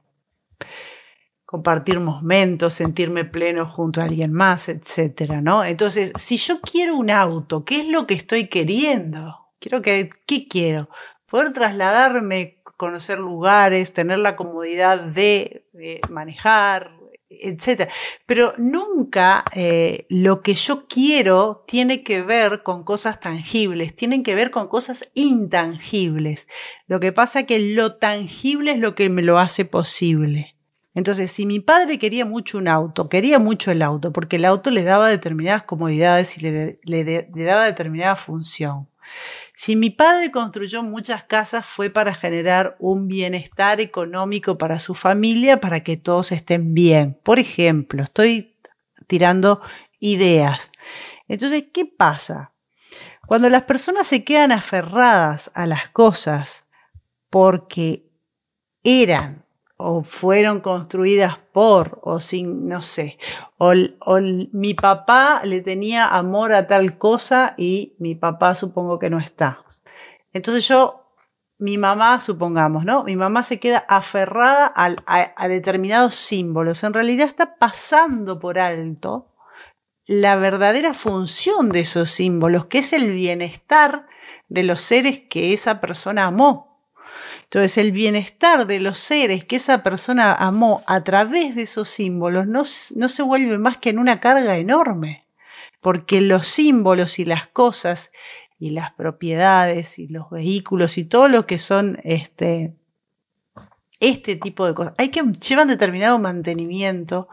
Compartir 1.45 1.99
momentos, 1.99 2.73
sentirme 2.73 3.25
pleno 3.25 3.67
junto 3.67 4.01
a 4.01 4.05
alguien 4.05 4.33
más, 4.33 4.69
etcétera, 4.69 5.39
¿no? 5.39 5.63
Entonces, 5.63 6.13
si 6.15 6.37
yo 6.37 6.61
quiero 6.61 6.97
un 6.97 7.11
auto, 7.11 7.63
¿qué 7.63 7.81
es 7.81 7.87
lo 7.87 8.07
que 8.07 8.15
estoy 8.15 8.47
queriendo? 8.47 9.51
Quiero 9.59 9.83
que, 9.83 10.09
¿qué 10.25 10.47
quiero? 10.47 10.89
Poder 11.27 11.53
trasladarme, 11.53 12.63
conocer 12.75 13.19
lugares, 13.19 13.93
tener 13.93 14.17
la 14.17 14.35
comodidad 14.35 14.99
de 14.99 15.67
manejar, 16.09 16.98
etcétera. 17.29 17.91
Pero 18.25 18.53
nunca 18.57 19.45
eh, 19.53 20.05
lo 20.09 20.41
que 20.41 20.53
yo 20.53 20.87
quiero 20.87 21.63
tiene 21.67 22.03
que 22.03 22.21
ver 22.21 22.63
con 22.63 22.83
cosas 22.83 23.19
tangibles, 23.19 23.95
tienen 23.95 24.23
que 24.23 24.35
ver 24.35 24.51
con 24.51 24.67
cosas 24.67 25.09
intangibles. 25.13 26.47
Lo 26.87 26.99
que 26.99 27.11
pasa 27.11 27.41
es 27.41 27.45
que 27.45 27.59
lo 27.59 27.95
tangible 27.95 28.71
es 28.71 28.79
lo 28.79 28.95
que 28.95 29.09
me 29.09 29.21
lo 29.21 29.39
hace 29.39 29.65
posible. 29.65 30.55
Entonces, 30.95 31.31
si 31.31 31.45
mi 31.45 31.59
padre 31.59 31.99
quería 31.99 32.25
mucho 32.25 32.57
un 32.57 32.67
auto, 32.67 33.09
quería 33.09 33.39
mucho 33.39 33.71
el 33.71 33.83
auto, 33.83 34.11
porque 34.11 34.37
el 34.37 34.45
auto 34.45 34.71
le 34.71 34.83
daba 34.83 35.07
determinadas 35.07 35.63
comodidades 35.63 36.37
y 36.37 36.41
le, 36.41 36.79
le 36.83 37.43
daba 37.43 37.65
determinada 37.65 38.15
función. 38.15 38.88
Si 39.55 39.75
mi 39.75 39.89
padre 39.89 40.31
construyó 40.31 40.83
muchas 40.83 41.23
casas 41.23 41.65
fue 41.65 41.89
para 41.89 42.13
generar 42.13 42.75
un 42.79 43.07
bienestar 43.07 43.81
económico 43.81 44.57
para 44.57 44.79
su 44.79 44.95
familia, 44.95 45.59
para 45.59 45.83
que 45.83 45.97
todos 45.97 46.31
estén 46.31 46.73
bien. 46.73 47.19
Por 47.23 47.39
ejemplo, 47.39 48.03
estoy 48.03 48.57
tirando 49.07 49.61
ideas. 49.99 50.71
Entonces, 51.27 51.65
¿qué 51.73 51.85
pasa? 51.85 52.53
Cuando 53.27 53.49
las 53.49 53.63
personas 53.63 54.07
se 54.07 54.23
quedan 54.23 54.51
aferradas 54.51 55.51
a 55.53 55.67
las 55.67 55.89
cosas 55.89 56.67
porque 57.29 58.09
eran 58.83 59.45
o 59.81 60.03
fueron 60.03 60.59
construidas 60.59 61.37
por, 61.53 62.01
o 62.03 62.19
sin, 62.19 62.67
no 62.67 62.81
sé, 62.81 63.17
o, 63.57 63.73
mi 64.51 64.73
papá 64.73 65.41
le 65.45 65.61
tenía 65.61 66.05
amor 66.05 66.51
a 66.51 66.67
tal 66.67 66.97
cosa 66.97 67.53
y 67.57 67.95
mi 67.97 68.13
papá 68.13 68.55
supongo 68.55 68.99
que 68.99 69.09
no 69.09 69.19
está. 69.19 69.63
Entonces 70.33 70.67
yo, 70.67 71.15
mi 71.59 71.77
mamá, 71.77 72.19
supongamos, 72.19 72.83
¿no? 72.83 73.05
Mi 73.05 73.15
mamá 73.15 73.41
se 73.43 73.57
queda 73.61 73.85
aferrada 73.87 74.71
a, 74.75 74.93
a 75.37 75.47
determinados 75.47 76.15
símbolos. 76.15 76.83
En 76.83 76.93
realidad 76.93 77.27
está 77.27 77.55
pasando 77.55 78.37
por 78.37 78.59
alto 78.59 79.33
la 80.05 80.35
verdadera 80.35 80.93
función 80.93 81.69
de 81.69 81.81
esos 81.81 82.11
símbolos, 82.11 82.65
que 82.65 82.79
es 82.79 82.91
el 82.91 83.13
bienestar 83.13 84.07
de 84.49 84.63
los 84.63 84.81
seres 84.81 85.21
que 85.29 85.53
esa 85.53 85.79
persona 85.79 86.25
amó. 86.25 86.68
Entonces 87.49 87.79
el 87.79 87.91
bienestar 87.91 88.67
de 88.67 88.79
los 88.79 88.99
seres 88.99 89.43
que 89.43 89.55
esa 89.55 89.81
persona 89.81 90.35
amó 90.35 90.83
a 90.85 91.03
través 91.03 91.55
de 91.55 91.63
esos 91.63 91.89
símbolos 91.89 92.45
no, 92.45 92.61
no 92.95 93.09
se 93.09 93.23
vuelve 93.23 93.57
más 93.57 93.79
que 93.79 93.89
en 93.89 93.97
una 93.97 94.19
carga 94.19 94.57
enorme, 94.57 95.25
porque 95.81 96.21
los 96.21 96.45
símbolos 96.45 97.17
y 97.17 97.25
las 97.25 97.47
cosas 97.47 98.11
y 98.59 98.69
las 98.69 98.93
propiedades 98.93 99.97
y 99.97 100.07
los 100.07 100.29
vehículos 100.29 100.99
y 100.99 101.05
todo 101.05 101.27
lo 101.27 101.47
que 101.47 101.57
son 101.57 101.99
este, 102.03 102.75
este 103.99 104.35
tipo 104.35 104.67
de 104.67 104.75
cosas. 104.75 104.93
Hay 104.99 105.09
que 105.09 105.23
llevan 105.23 105.69
determinado 105.69 106.19
mantenimiento, 106.19 107.29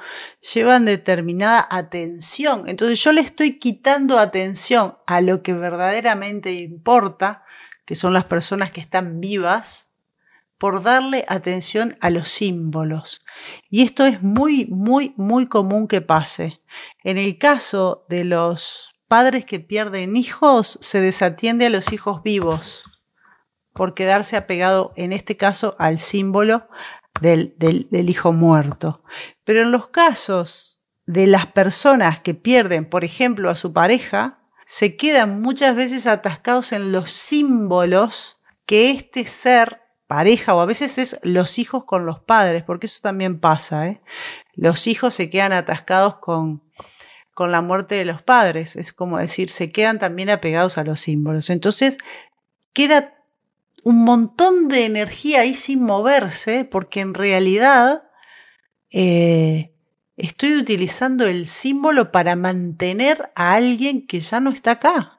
llevan 0.54 0.86
determinada 0.86 1.68
atención. 1.70 2.62
Entonces 2.68 3.04
yo 3.04 3.12
le 3.12 3.20
estoy 3.20 3.58
quitando 3.58 4.18
atención 4.18 4.96
a 5.06 5.20
lo 5.20 5.42
que 5.42 5.52
verdaderamente 5.52 6.54
importa, 6.54 7.44
que 7.84 7.96
son 7.96 8.14
las 8.14 8.24
personas 8.24 8.70
que 8.70 8.80
están 8.80 9.20
vivas, 9.20 9.85
por 10.58 10.82
darle 10.82 11.24
atención 11.28 11.96
a 12.00 12.10
los 12.10 12.28
símbolos. 12.28 13.22
Y 13.68 13.82
esto 13.82 14.06
es 14.06 14.22
muy, 14.22 14.66
muy, 14.66 15.14
muy 15.16 15.46
común 15.46 15.88
que 15.88 16.00
pase. 16.00 16.60
En 17.04 17.18
el 17.18 17.38
caso 17.38 18.06
de 18.08 18.24
los 18.24 18.94
padres 19.08 19.44
que 19.44 19.60
pierden 19.60 20.16
hijos, 20.16 20.78
se 20.80 21.00
desatiende 21.00 21.66
a 21.66 21.70
los 21.70 21.92
hijos 21.92 22.22
vivos 22.22 22.84
por 23.72 23.92
quedarse 23.92 24.36
apegado, 24.36 24.92
en 24.96 25.12
este 25.12 25.36
caso, 25.36 25.76
al 25.78 25.98
símbolo 25.98 26.66
del, 27.20 27.54
del, 27.58 27.88
del 27.90 28.08
hijo 28.08 28.32
muerto. 28.32 29.02
Pero 29.44 29.60
en 29.60 29.70
los 29.70 29.88
casos 29.88 30.80
de 31.04 31.26
las 31.26 31.48
personas 31.48 32.20
que 32.20 32.34
pierden, 32.34 32.88
por 32.88 33.04
ejemplo, 33.04 33.50
a 33.50 33.54
su 33.54 33.74
pareja, 33.74 34.40
se 34.64 34.96
quedan 34.96 35.40
muchas 35.42 35.76
veces 35.76 36.06
atascados 36.06 36.72
en 36.72 36.90
los 36.90 37.10
símbolos 37.10 38.40
que 38.64 38.90
este 38.90 39.24
ser 39.26 39.82
pareja 40.06 40.54
o 40.54 40.60
a 40.60 40.66
veces 40.66 40.98
es 40.98 41.18
los 41.22 41.58
hijos 41.58 41.84
con 41.84 42.06
los 42.06 42.20
padres, 42.20 42.62
porque 42.62 42.86
eso 42.86 43.00
también 43.02 43.40
pasa. 43.40 43.88
¿eh? 43.88 44.00
Los 44.54 44.86
hijos 44.86 45.14
se 45.14 45.30
quedan 45.30 45.52
atascados 45.52 46.16
con, 46.16 46.62
con 47.34 47.50
la 47.50 47.60
muerte 47.60 47.96
de 47.96 48.04
los 48.04 48.22
padres, 48.22 48.76
es 48.76 48.92
como 48.92 49.18
decir, 49.18 49.50
se 49.50 49.70
quedan 49.70 49.98
también 49.98 50.30
apegados 50.30 50.78
a 50.78 50.84
los 50.84 51.00
símbolos. 51.00 51.50
Entonces, 51.50 51.98
queda 52.72 53.14
un 53.84 54.04
montón 54.04 54.68
de 54.68 54.84
energía 54.84 55.42
ahí 55.42 55.54
sin 55.54 55.82
moverse, 55.82 56.64
porque 56.64 57.00
en 57.00 57.14
realidad 57.14 58.04
eh, 58.90 59.72
estoy 60.16 60.56
utilizando 60.56 61.26
el 61.26 61.46
símbolo 61.46 62.10
para 62.10 62.36
mantener 62.36 63.30
a 63.34 63.54
alguien 63.54 64.06
que 64.06 64.20
ya 64.20 64.40
no 64.40 64.50
está 64.50 64.72
acá. 64.72 65.15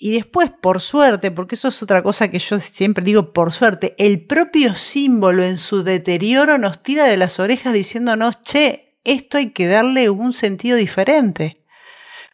Y 0.00 0.12
después, 0.12 0.50
por 0.50 0.80
suerte, 0.80 1.32
porque 1.32 1.56
eso 1.56 1.68
es 1.68 1.82
otra 1.82 2.04
cosa 2.04 2.30
que 2.30 2.38
yo 2.38 2.60
siempre 2.60 3.02
digo, 3.02 3.32
por 3.32 3.52
suerte, 3.52 3.96
el 3.98 4.24
propio 4.24 4.74
símbolo 4.74 5.42
en 5.42 5.58
su 5.58 5.82
deterioro 5.82 6.56
nos 6.56 6.84
tira 6.84 7.06
de 7.06 7.16
las 7.16 7.40
orejas 7.40 7.72
diciéndonos, 7.72 8.40
che, 8.42 8.96
esto 9.02 9.38
hay 9.38 9.50
que 9.50 9.66
darle 9.66 10.08
un 10.08 10.32
sentido 10.32 10.76
diferente. 10.76 11.64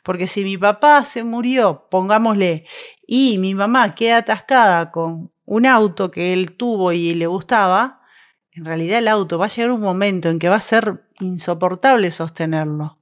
Porque 0.03 0.27
si 0.27 0.44
mi 0.44 0.59
papá 0.59 1.07
se 1.07 1.24
murió, 1.24 1.88
pongámosle, 1.90 2.66
y 3.07 3.38
mi 3.38 3.55
mamá 3.55 3.94
queda 3.94 4.18
atascada 4.18 4.90
con 4.90 5.33
un 5.46 5.64
auto 5.64 6.11
que 6.11 6.35
él 6.35 6.59
tuvo 6.59 6.92
y 6.92 7.14
le 7.14 7.27
gustaba, 7.27 8.03
en 8.53 8.66
realidad 8.66 8.98
el 8.98 9.09
auto 9.09 9.38
va 9.38 9.46
a 9.46 9.48
llegar 9.48 9.70
un 9.70 9.81
momento 9.81 10.29
en 10.29 10.38
que 10.38 10.50
va 10.50 10.57
a 10.57 10.61
ser 10.61 11.09
insoportable 11.18 12.11
sostenerlo. 12.11 12.98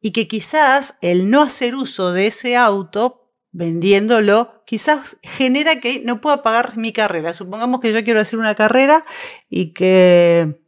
Y 0.00 0.12
que 0.12 0.28
quizás 0.28 0.96
el 1.00 1.28
no 1.28 1.42
hacer 1.42 1.74
uso 1.74 2.12
de 2.12 2.28
ese 2.28 2.56
auto 2.56 3.23
vendiéndolo, 3.54 4.64
quizás 4.66 5.16
genera 5.22 5.78
que 5.78 6.02
no 6.04 6.20
pueda 6.20 6.42
pagar 6.42 6.76
mi 6.76 6.92
carrera. 6.92 7.32
Supongamos 7.32 7.80
que 7.80 7.92
yo 7.92 8.02
quiero 8.02 8.20
hacer 8.20 8.40
una 8.40 8.56
carrera 8.56 9.06
y 9.48 9.72
que, 9.72 10.60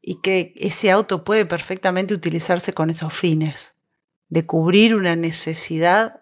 y 0.00 0.20
que 0.20 0.52
ese 0.54 0.92
auto 0.92 1.24
puede 1.24 1.46
perfectamente 1.46 2.14
utilizarse 2.14 2.72
con 2.72 2.90
esos 2.90 3.12
fines, 3.12 3.74
de 4.28 4.46
cubrir 4.46 4.94
una 4.94 5.16
necesidad 5.16 6.20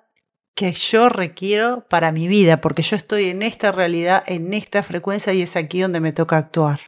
que 0.54 0.72
yo 0.72 1.10
requiero 1.10 1.86
para 1.88 2.12
mi 2.12 2.28
vida, 2.28 2.62
porque 2.62 2.82
yo 2.82 2.96
estoy 2.96 3.26
en 3.26 3.42
esta 3.42 3.70
realidad, 3.70 4.24
en 4.26 4.54
esta 4.54 4.82
frecuencia 4.82 5.34
y 5.34 5.42
es 5.42 5.54
aquí 5.54 5.82
donde 5.82 6.00
me 6.00 6.12
toca 6.12 6.38
actuar. 6.38 6.80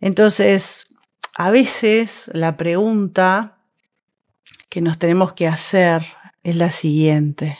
Entonces, 0.00 0.86
a 1.36 1.52
veces 1.52 2.32
la 2.34 2.56
pregunta 2.56 3.58
que 4.68 4.80
nos 4.80 4.98
tenemos 4.98 5.32
que 5.34 5.46
hacer 5.46 6.17
es 6.48 6.56
la 6.56 6.70
siguiente. 6.70 7.58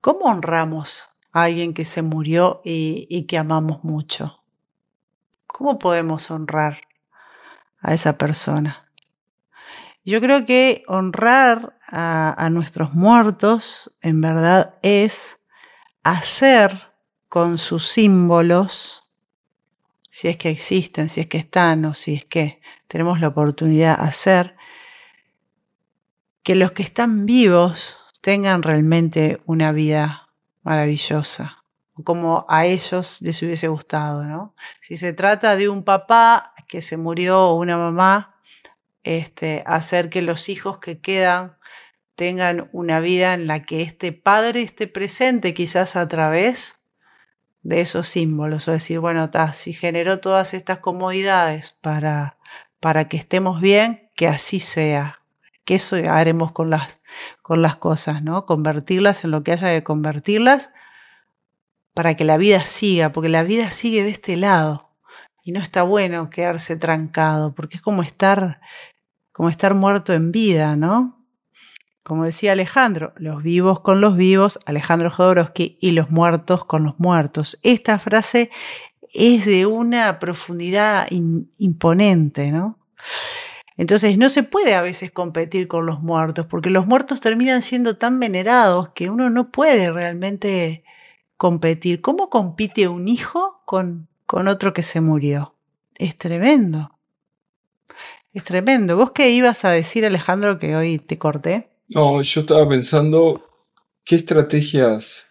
¿Cómo 0.00 0.26
honramos 0.26 1.10
a 1.32 1.44
alguien 1.44 1.74
que 1.74 1.84
se 1.84 2.00
murió 2.00 2.60
y, 2.64 3.26
que 3.26 3.36
amamos 3.36 3.84
mucho? 3.84 4.42
¿Cómo 5.46 5.78
podemos 5.78 6.30
honrar 6.30 6.82
a 7.80 7.92
esa 7.92 8.16
persona? 8.16 8.90
Yo 10.04 10.20
creo 10.20 10.46
que 10.46 10.84
honrar 10.86 11.76
a, 11.88 12.34
a, 12.38 12.48
nuestros 12.48 12.94
muertos 12.94 13.92
en 14.00 14.20
verdad 14.20 14.76
es 14.82 15.40
hacer 16.04 16.92
con 17.28 17.58
sus 17.58 17.86
símbolos, 17.88 19.04
si 20.08 20.28
es 20.28 20.36
que 20.36 20.48
existen, 20.48 21.08
si 21.08 21.20
es 21.20 21.26
que 21.26 21.38
están 21.38 21.84
o 21.84 21.92
si 21.92 22.14
es 22.14 22.24
que 22.24 22.62
tenemos 22.86 23.20
la 23.20 23.28
oportunidad 23.28 23.98
de 23.98 24.04
hacer, 24.04 24.56
que 26.46 26.54
los 26.54 26.70
que 26.70 26.84
están 26.84 27.26
vivos 27.26 27.98
tengan 28.20 28.62
realmente 28.62 29.42
una 29.46 29.72
vida 29.72 30.28
maravillosa, 30.62 31.64
como 32.04 32.46
a 32.48 32.66
ellos 32.66 33.20
les 33.20 33.42
hubiese 33.42 33.66
gustado, 33.66 34.22
¿no? 34.22 34.54
Si 34.80 34.96
se 34.96 35.12
trata 35.12 35.56
de 35.56 35.68
un 35.68 35.82
papá 35.82 36.54
que 36.68 36.82
se 36.82 36.98
murió 36.98 37.48
o 37.48 37.56
una 37.56 37.76
mamá, 37.76 38.36
este, 39.02 39.64
hacer 39.66 40.08
que 40.08 40.22
los 40.22 40.48
hijos 40.48 40.78
que 40.78 41.00
quedan 41.00 41.56
tengan 42.14 42.68
una 42.70 43.00
vida 43.00 43.34
en 43.34 43.48
la 43.48 43.64
que 43.64 43.82
este 43.82 44.12
padre 44.12 44.62
esté 44.62 44.86
presente, 44.86 45.52
quizás 45.52 45.96
a 45.96 46.06
través 46.06 46.84
de 47.62 47.80
esos 47.80 48.06
símbolos, 48.06 48.68
o 48.68 48.70
decir, 48.70 49.00
bueno, 49.00 49.28
si 49.52 49.72
generó 49.72 50.20
todas 50.20 50.54
estas 50.54 50.78
comodidades 50.78 51.72
para, 51.80 52.38
para 52.78 53.08
que 53.08 53.16
estemos 53.16 53.60
bien, 53.60 54.12
que 54.14 54.28
así 54.28 54.60
sea, 54.60 55.25
que 55.66 55.74
eso 55.74 55.96
haremos 56.08 56.52
con 56.52 56.70
las, 56.70 57.00
con 57.42 57.60
las 57.60 57.76
cosas, 57.76 58.22
¿no? 58.22 58.46
Convertirlas 58.46 59.24
en 59.24 59.32
lo 59.32 59.42
que 59.42 59.52
haya 59.52 59.68
que 59.68 59.82
convertirlas 59.82 60.70
para 61.92 62.14
que 62.14 62.24
la 62.24 62.38
vida 62.38 62.64
siga, 62.64 63.12
porque 63.12 63.28
la 63.28 63.42
vida 63.42 63.70
sigue 63.70 64.02
de 64.04 64.10
este 64.10 64.36
lado. 64.36 64.90
Y 65.42 65.52
no 65.52 65.60
está 65.60 65.82
bueno 65.82 66.30
quedarse 66.30 66.76
trancado, 66.76 67.54
porque 67.54 67.76
es 67.76 67.82
como 67.82 68.02
estar, 68.02 68.60
como 69.32 69.48
estar 69.48 69.74
muerto 69.74 70.12
en 70.12 70.30
vida, 70.30 70.76
¿no? 70.76 71.24
Como 72.04 72.24
decía 72.24 72.52
Alejandro, 72.52 73.12
los 73.16 73.42
vivos 73.42 73.80
con 73.80 74.00
los 74.00 74.16
vivos, 74.16 74.60
Alejandro 74.66 75.10
Jodorowsky, 75.10 75.78
y 75.80 75.90
los 75.90 76.10
muertos 76.10 76.64
con 76.64 76.84
los 76.84 76.98
muertos. 77.00 77.58
Esta 77.62 77.98
frase 77.98 78.50
es 79.12 79.46
de 79.46 79.66
una 79.66 80.20
profundidad 80.20 81.08
imponente, 81.10 82.52
¿no? 82.52 82.78
Entonces 83.76 84.16
no 84.16 84.28
se 84.28 84.42
puede 84.42 84.74
a 84.74 84.82
veces 84.82 85.10
competir 85.10 85.68
con 85.68 85.84
los 85.84 86.00
muertos, 86.00 86.46
porque 86.46 86.70
los 86.70 86.86
muertos 86.86 87.20
terminan 87.20 87.60
siendo 87.62 87.96
tan 87.96 88.18
venerados 88.18 88.90
que 88.90 89.10
uno 89.10 89.28
no 89.28 89.50
puede 89.50 89.92
realmente 89.92 90.82
competir. 91.36 92.00
¿Cómo 92.00 92.30
compite 92.30 92.88
un 92.88 93.08
hijo 93.08 93.60
con, 93.66 94.08
con 94.24 94.48
otro 94.48 94.72
que 94.72 94.82
se 94.82 95.00
murió? 95.00 95.54
Es 95.94 96.16
tremendo. 96.16 96.92
Es 98.32 98.44
tremendo. 98.44 98.96
¿Vos 98.96 99.12
qué 99.12 99.30
ibas 99.30 99.64
a 99.64 99.70
decir, 99.70 100.04
Alejandro, 100.04 100.58
que 100.58 100.74
hoy 100.76 100.98
te 100.98 101.18
corté? 101.18 101.70
No, 101.88 102.20
yo 102.22 102.40
estaba 102.40 102.68
pensando 102.68 103.46
qué 104.04 104.16
estrategias 104.16 105.28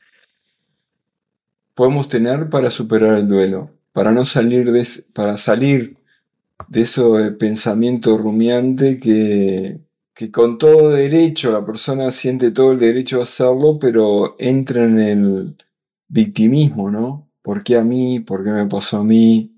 podemos 1.74 2.10
tener 2.10 2.50
para 2.50 2.72
superar 2.72 3.18
el 3.18 3.28
duelo, 3.28 3.72
para 3.92 4.12
no 4.12 4.24
salir 4.24 4.72
de, 4.72 4.88
para 5.14 5.38
salir 5.38 5.98
de 6.68 6.82
ese 6.82 7.02
pensamiento 7.40 8.18
rumiante 8.18 9.00
que, 9.00 9.82
que 10.14 10.32
con 10.32 10.58
todo 10.58 10.92
derecho 10.92 11.52
la 11.52 11.66
persona 11.66 12.12
siente 12.12 12.52
todo 12.52 12.72
el 12.72 12.80
derecho 12.80 13.20
a 13.20 13.24
hacerlo, 13.24 13.78
pero 13.80 14.36
entra 14.40 14.86
en 14.86 15.00
el 15.00 15.58
victimismo, 16.08 16.90
¿no? 16.90 17.30
¿Por 17.42 17.64
qué 17.64 17.78
a 17.78 17.84
mí? 17.84 18.20
¿Por 18.22 18.44
qué 18.44 18.52
me 18.52 18.66
pasó 18.68 18.98
a 18.98 19.04
mí? 19.04 19.52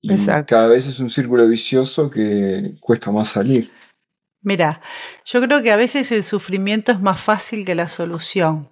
Y 0.00 0.16
cada 0.46 0.68
vez 0.68 0.86
es 0.86 1.00
un 1.00 1.10
círculo 1.10 1.48
vicioso 1.48 2.10
que 2.10 2.76
cuesta 2.80 3.10
más 3.10 3.30
salir. 3.30 3.72
Mira, 4.40 4.80
yo 5.24 5.40
creo 5.40 5.62
que 5.62 5.72
a 5.72 5.76
veces 5.76 6.12
el 6.12 6.22
sufrimiento 6.22 6.92
es 6.92 7.00
más 7.00 7.20
fácil 7.20 7.66
que 7.66 7.74
la 7.74 7.88
solución, 7.88 8.68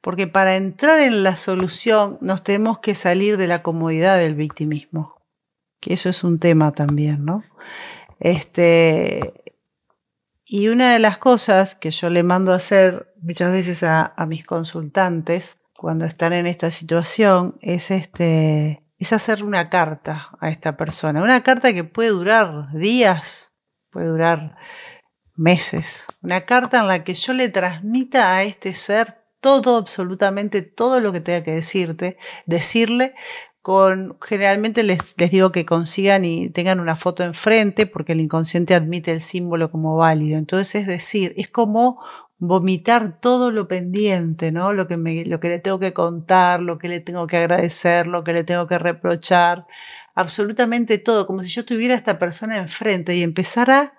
porque 0.00 0.26
para 0.26 0.56
entrar 0.56 1.00
en 1.00 1.22
la 1.22 1.36
solución 1.36 2.16
nos 2.22 2.42
tenemos 2.42 2.78
que 2.78 2.94
salir 2.94 3.36
de 3.36 3.46
la 3.46 3.62
comodidad 3.62 4.16
del 4.16 4.34
victimismo 4.34 5.19
que 5.80 5.94
eso 5.94 6.08
es 6.08 6.22
un 6.22 6.38
tema 6.38 6.72
también, 6.72 7.24
¿no? 7.24 7.42
Este, 8.18 9.32
y 10.44 10.68
una 10.68 10.92
de 10.92 10.98
las 10.98 11.18
cosas 11.18 11.74
que 11.74 11.90
yo 11.90 12.10
le 12.10 12.22
mando 12.22 12.52
a 12.52 12.56
hacer 12.56 13.14
muchas 13.22 13.52
veces 13.52 13.82
a, 13.82 14.14
mis 14.26 14.44
consultantes 14.44 15.58
cuando 15.76 16.04
están 16.04 16.32
en 16.32 16.46
esta 16.46 16.70
situación 16.70 17.56
es 17.62 17.90
este 17.90 18.84
es 18.98 19.14
hacer 19.14 19.44
una 19.44 19.70
carta 19.70 20.28
a 20.40 20.50
esta 20.50 20.76
persona, 20.76 21.22
una 21.22 21.42
carta 21.42 21.72
que 21.72 21.84
puede 21.84 22.10
durar 22.10 22.68
días, 22.72 23.54
puede 23.88 24.08
durar 24.08 24.56
meses, 25.36 26.06
una 26.20 26.42
carta 26.42 26.80
en 26.80 26.88
la 26.88 27.02
que 27.02 27.14
yo 27.14 27.32
le 27.32 27.48
transmita 27.48 28.34
a 28.34 28.42
este 28.42 28.74
ser 28.74 29.20
todo, 29.40 29.76
absolutamente 29.76 30.60
todo 30.60 31.00
lo 31.00 31.12
que 31.12 31.20
tenga 31.20 31.42
que 31.42 31.52
decirte, 31.52 32.18
decirle 32.46 33.14
con, 33.62 34.16
generalmente 34.22 34.82
les, 34.82 35.14
les, 35.18 35.30
digo 35.30 35.52
que 35.52 35.66
consigan 35.66 36.24
y 36.24 36.48
tengan 36.50 36.80
una 36.80 36.96
foto 36.96 37.22
enfrente 37.24 37.86
porque 37.86 38.12
el 38.12 38.20
inconsciente 38.20 38.74
admite 38.74 39.12
el 39.12 39.20
símbolo 39.20 39.70
como 39.70 39.96
válido. 39.96 40.38
Entonces, 40.38 40.82
es 40.82 40.86
decir, 40.86 41.34
es 41.36 41.48
como 41.48 42.00
vomitar 42.40 43.20
todo 43.20 43.50
lo 43.50 43.68
pendiente, 43.68 44.50
¿no? 44.50 44.72
Lo 44.72 44.88
que, 44.88 44.96
me, 44.96 45.26
lo 45.26 45.40
que 45.40 45.48
le 45.48 45.58
tengo 45.60 45.78
que 45.78 45.92
contar, 45.92 46.62
lo 46.62 46.78
que 46.78 46.88
le 46.88 47.00
tengo 47.00 47.26
que 47.26 47.36
agradecer, 47.36 48.06
lo 48.06 48.24
que 48.24 48.32
le 48.32 48.44
tengo 48.44 48.66
que 48.66 48.78
reprochar, 48.78 49.66
absolutamente 50.14 50.96
todo, 50.98 51.26
como 51.26 51.42
si 51.42 51.50
yo 51.50 51.66
tuviera 51.66 51.94
a 51.94 51.98
esta 51.98 52.18
persona 52.18 52.56
enfrente 52.56 53.14
y 53.14 53.22
empezara 53.22 53.94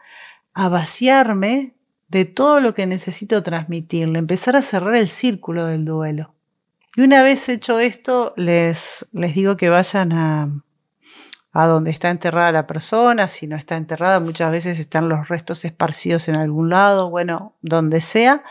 a 0.53 0.69
vaciarme 0.69 1.75
de 2.07 2.25
todo 2.25 2.59
lo 2.61 2.73
que 2.73 2.87
necesito 2.87 3.43
transmitirle, 3.43 4.19
empezar 4.19 4.55
a 4.55 4.63
cerrar 4.63 4.95
el 4.95 5.07
círculo 5.07 5.67
del 5.67 5.85
duelo. 5.85 6.33
Y 6.95 7.01
una 7.01 7.23
vez 7.23 7.47
hecho 7.49 7.79
esto, 7.79 8.33
les, 8.35 9.05
les 9.13 9.33
digo 9.33 9.55
que 9.55 9.69
vayan 9.69 10.11
a, 10.11 10.49
a 11.53 11.65
donde 11.67 11.91
está 11.91 12.09
enterrada 12.09 12.51
la 12.51 12.67
persona, 12.67 13.27
si 13.27 13.47
no 13.47 13.55
está 13.55 13.77
enterrada, 13.77 14.19
muchas 14.19 14.51
veces 14.51 14.79
están 14.79 15.09
los 15.09 15.29
restos 15.29 15.63
esparcidos 15.65 16.27
en 16.27 16.35
algún 16.35 16.69
lado, 16.69 17.09
bueno, 17.09 17.55
donde 17.61 18.01
sea, 18.01 18.43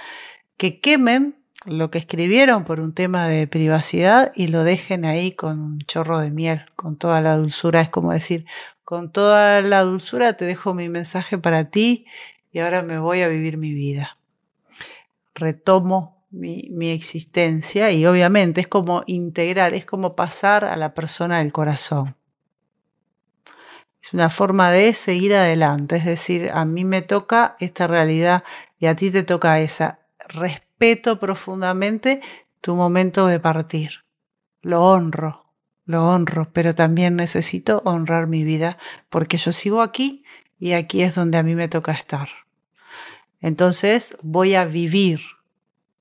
que 0.56 0.80
quemen 0.80 1.36
lo 1.66 1.90
que 1.90 1.98
escribieron 1.98 2.64
por 2.64 2.80
un 2.80 2.94
tema 2.94 3.28
de 3.28 3.46
privacidad 3.46 4.32
y 4.34 4.48
lo 4.48 4.64
dejen 4.64 5.04
ahí 5.04 5.32
con 5.32 5.60
un 5.60 5.78
chorro 5.80 6.18
de 6.18 6.30
miel, 6.30 6.64
con 6.76 6.96
toda 6.96 7.20
la 7.20 7.36
dulzura, 7.36 7.82
es 7.82 7.90
como 7.90 8.12
decir, 8.12 8.46
con 8.84 9.12
toda 9.12 9.60
la 9.60 9.82
dulzura 9.82 10.34
te 10.34 10.46
dejo 10.46 10.74
mi 10.74 10.88
mensaje 10.88 11.38
para 11.38 11.70
ti 11.70 12.06
y 12.52 12.60
ahora 12.60 12.82
me 12.82 12.98
voy 12.98 13.20
a 13.22 13.28
vivir 13.28 13.56
mi 13.56 13.72
vida. 13.72 14.16
Retomo 15.34 16.19
mi, 16.30 16.90
existencia 16.90 17.90
y 17.90 18.06
obviamente 18.06 18.60
es 18.60 18.68
como 18.68 19.02
integrar, 19.06 19.74
es 19.74 19.84
como 19.84 20.14
pasar 20.16 20.64
a 20.64 20.76
la 20.76 20.94
persona 20.94 21.38
del 21.38 21.52
corazón. 21.52 22.16
Es 24.02 24.14
una 24.14 24.30
forma 24.30 24.70
de 24.70 24.94
seguir 24.94 25.34
adelante, 25.34 25.96
es 25.96 26.04
decir, 26.04 26.50
a 26.54 26.64
mí 26.64 26.84
me 26.84 27.02
toca 27.02 27.56
esta 27.60 27.86
realidad 27.86 28.44
y 28.78 28.86
a 28.86 28.96
ti 28.96 29.10
te 29.10 29.22
toca 29.22 29.60
esa. 29.60 29.98
respeto 30.28 31.18
profundamente 31.18 32.20
tu 32.60 32.76
momento 32.76 33.26
de 33.26 33.40
partir. 33.40 34.04
Lo 34.62 34.84
honro, 34.84 35.52
lo 35.84 36.08
honro, 36.08 36.50
pero 36.52 36.74
también 36.74 37.16
necesito 37.16 37.82
honrar 37.84 38.26
mi 38.26 38.44
vida 38.44 38.78
porque 39.08 39.36
yo 39.36 39.52
sigo 39.52 39.82
aquí 39.82 40.24
y 40.58 40.72
aquí 40.72 41.02
es 41.02 41.14
donde 41.14 41.38
a 41.38 41.42
mí 41.42 41.54
me 41.54 41.68
toca 41.68 41.92
estar. 41.92 42.28
Entonces 43.40 44.16
voy 44.22 44.54
a 44.54 44.64
vivir 44.64 45.20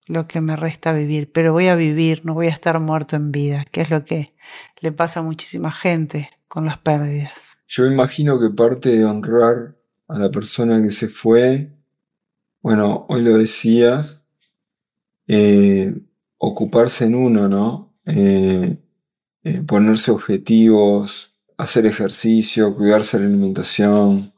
lo 0.09 0.27
que 0.27 0.41
me 0.41 0.55
resta 0.55 0.91
vivir, 0.91 1.31
pero 1.31 1.53
voy 1.53 1.67
a 1.67 1.75
vivir, 1.75 2.25
no 2.25 2.33
voy 2.33 2.47
a 2.47 2.51
estar 2.51 2.79
muerto 2.79 3.15
en 3.15 3.31
vida, 3.31 3.65
que 3.71 3.81
es 3.81 3.91
lo 3.91 4.05
que 4.05 4.33
le 4.81 4.91
pasa 4.91 5.19
a 5.19 5.23
muchísima 5.23 5.71
gente 5.71 6.31
con 6.47 6.65
las 6.65 6.79
pérdidas. 6.79 7.53
Yo 7.67 7.85
imagino 7.85 8.39
que 8.39 8.49
parte 8.49 8.89
de 8.89 9.05
honrar 9.05 9.77
a 10.07 10.17
la 10.17 10.31
persona 10.31 10.81
que 10.81 10.89
se 10.89 11.09
fue, 11.09 11.77
bueno, 12.63 13.05
hoy 13.07 13.21
lo 13.21 13.37
decías, 13.37 14.25
eh, 15.27 15.93
ocuparse 16.39 17.05
en 17.05 17.13
uno, 17.13 17.47
¿no? 17.47 17.93
Eh, 18.07 18.77
eh, 19.43 19.61
ponerse 19.67 20.09
objetivos, 20.09 21.39
hacer 21.55 21.85
ejercicio, 21.85 22.75
cuidarse 22.75 23.19
la 23.19 23.27
alimentación. 23.27 24.33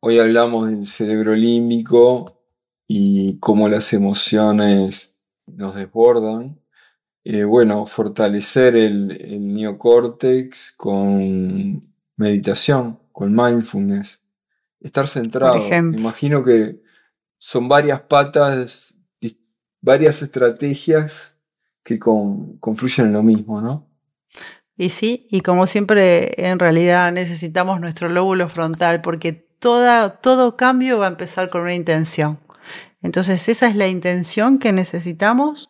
Hoy 0.00 0.18
hablamos 0.18 0.68
del 0.68 0.86
cerebro 0.86 1.34
límbico 1.34 2.42
y 2.86 3.38
cómo 3.38 3.70
las 3.70 3.94
emociones 3.94 5.13
nos 5.46 5.74
desbordan. 5.74 6.60
bueno, 7.48 7.86
fortalecer 7.86 8.76
el, 8.76 9.10
el 9.12 9.54
neocórtex 9.54 10.72
con 10.76 11.94
meditación, 12.16 12.98
con 13.12 13.34
mindfulness, 13.34 14.22
estar 14.80 15.08
centrado. 15.08 15.66
Imagino 15.66 16.44
que 16.44 16.80
son 17.38 17.68
varias 17.68 18.02
patas, 18.02 18.96
varias 19.80 20.22
estrategias 20.22 21.40
que 21.82 21.98
confluyen 21.98 23.06
en 23.06 23.12
lo 23.12 23.22
mismo, 23.22 23.60
¿no? 23.60 23.88
Y 24.76 24.88
sí, 24.88 25.28
y 25.30 25.42
como 25.42 25.66
siempre, 25.66 26.48
en 26.48 26.58
realidad 26.58 27.12
necesitamos 27.12 27.80
nuestro 27.80 28.08
lóbulo 28.08 28.48
frontal 28.48 29.02
porque 29.02 29.32
toda, 29.32 30.20
todo 30.20 30.56
cambio 30.56 30.98
va 30.98 31.06
a 31.06 31.10
empezar 31.10 31.48
con 31.48 31.62
una 31.62 31.74
intención. 31.74 32.40
Entonces 33.04 33.50
esa 33.50 33.66
es 33.66 33.76
la 33.76 33.86
intención 33.86 34.58
que 34.58 34.72
necesitamos 34.72 35.68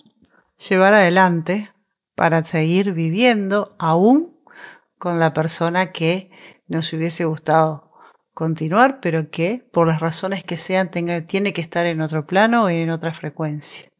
llevar 0.68 0.94
adelante 0.94 1.72
para 2.14 2.44
seguir 2.44 2.92
viviendo 2.92 3.74
aún 3.76 4.38
con 4.98 5.18
la 5.18 5.32
persona 5.32 5.90
que 5.90 6.30
nos 6.68 6.92
hubiese 6.92 7.24
gustado 7.24 7.90
continuar, 8.34 9.00
pero 9.02 9.32
que 9.32 9.66
por 9.72 9.88
las 9.88 9.98
razones 9.98 10.44
que 10.44 10.56
sean 10.56 10.92
tenga, 10.92 11.22
tiene 11.22 11.52
que 11.52 11.60
estar 11.60 11.86
en 11.86 12.02
otro 12.02 12.24
plano 12.24 12.70
y 12.70 12.76
en 12.76 12.90
otra 12.90 13.12
frecuencia. 13.12 13.90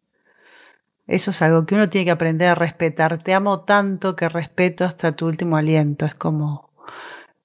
Eso 1.09 1.33
es 1.33 1.43
algo 1.43 1.67
que 1.67 1.75
uno 1.75 1.89
tiene 1.89 2.05
que 2.05 2.11
aprender 2.13 2.47
a 2.47 2.55
respetar. 2.55 3.21
Te 3.21 3.35
amo 3.35 3.63
tanto 3.63 4.15
que 4.15 4.29
respeto 4.29 4.85
hasta 4.85 5.17
tu 5.17 5.27
último 5.27 5.57
aliento. 5.57 6.07
Es 6.07 6.15
como, 6.15 6.71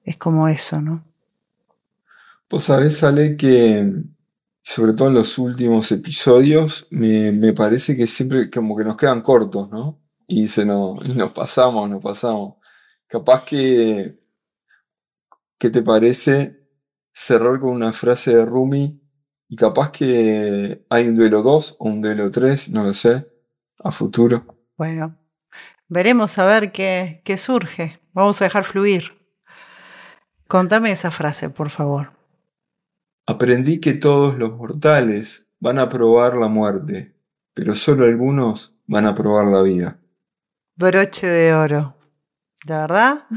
es 0.04 0.18
como 0.18 0.50
eso, 0.50 0.82
¿no? 0.82 1.04
Vos 2.48 2.66
sabés, 2.66 3.04
Ale, 3.04 3.38
que 3.38 4.04
sobre 4.62 4.94
todo 4.94 5.10
en 5.10 5.16
los 5.16 5.38
últimos 5.38 5.92
episodios, 5.92 6.88
me, 6.92 7.32
me, 7.32 7.54
parece 7.54 7.96
que 7.96 8.08
siempre 8.08 8.50
como 8.50 8.76
que 8.78 8.84
nos 8.84 8.98
quedan 8.98 9.22
cortos, 9.22 9.70
¿no? 9.70 10.02
Y 10.28 10.48
se 10.48 10.66
nos, 10.66 11.04
nos 11.16 11.34
pasamos, 11.34 11.90
nos 11.90 12.02
pasamos. 12.02 12.56
Capaz 13.08 13.44
que 13.46 14.20
¿Qué 15.60 15.70
te 15.70 15.84
parece 15.84 16.58
cerrar 17.12 17.60
con 17.60 17.72
una 17.72 17.92
frase 17.92 18.34
de 18.34 18.46
Rumi? 18.46 19.04
Y 19.50 19.58
capaz 19.58 19.92
que 19.92 20.86
hay 20.90 21.10
un 21.10 21.16
duelo 21.16 21.42
2 21.42 21.76
o 21.80 21.90
un 21.90 22.02
duelo 22.02 22.32
3, 22.32 22.70
no 22.70 22.86
lo 22.86 22.94
sé, 22.94 23.28
a 23.84 23.92
futuro. 23.92 24.46
Bueno, 24.78 25.18
veremos 25.90 26.38
a 26.38 26.46
ver 26.46 26.72
qué, 26.72 27.22
qué 27.26 27.36
surge. 27.36 28.00
Vamos 28.14 28.42
a 28.42 28.46
dejar 28.46 28.64
fluir. 28.64 29.20
Contame 30.48 30.92
esa 30.92 31.12
frase, 31.12 31.50
por 31.50 31.70
favor. 31.70 32.19
Aprendí 33.30 33.80
que 33.80 33.94
todos 33.94 34.40
los 34.40 34.58
mortales 34.58 35.46
van 35.60 35.78
a 35.78 35.88
probar 35.88 36.34
la 36.34 36.48
muerte, 36.48 37.14
pero 37.54 37.76
solo 37.76 38.06
algunos 38.06 38.76
van 38.88 39.06
a 39.06 39.14
probar 39.14 39.46
la 39.46 39.62
vida. 39.62 40.00
Broche 40.76 41.28
de 41.28 41.54
oro. 41.54 41.96
¿De 42.66 42.74
verdad? 42.74 43.28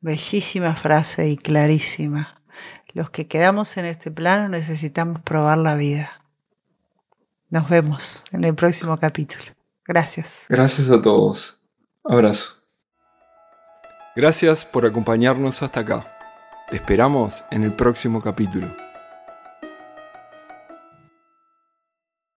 Bellísima 0.00 0.76
frase 0.76 1.30
y 1.30 1.38
clarísima. 1.38 2.42
Los 2.92 3.08
que 3.08 3.26
quedamos 3.26 3.74
en 3.78 3.86
este 3.86 4.10
plano 4.10 4.50
necesitamos 4.50 5.22
probar 5.22 5.56
la 5.56 5.76
vida. 5.76 6.10
Nos 7.48 7.70
vemos 7.70 8.22
en 8.32 8.44
el 8.44 8.54
próximo 8.54 8.98
capítulo. 8.98 9.44
Gracias. 9.86 10.44
Gracias 10.50 10.90
a 10.90 11.00
todos. 11.00 11.62
Abrazo. 12.04 12.54
Gracias 14.14 14.66
por 14.66 14.84
acompañarnos 14.84 15.62
hasta 15.62 15.80
acá. 15.80 16.18
Te 16.68 16.76
esperamos 16.76 17.42
en 17.50 17.64
el 17.64 17.72
próximo 17.72 18.20
capítulo. 18.20 18.87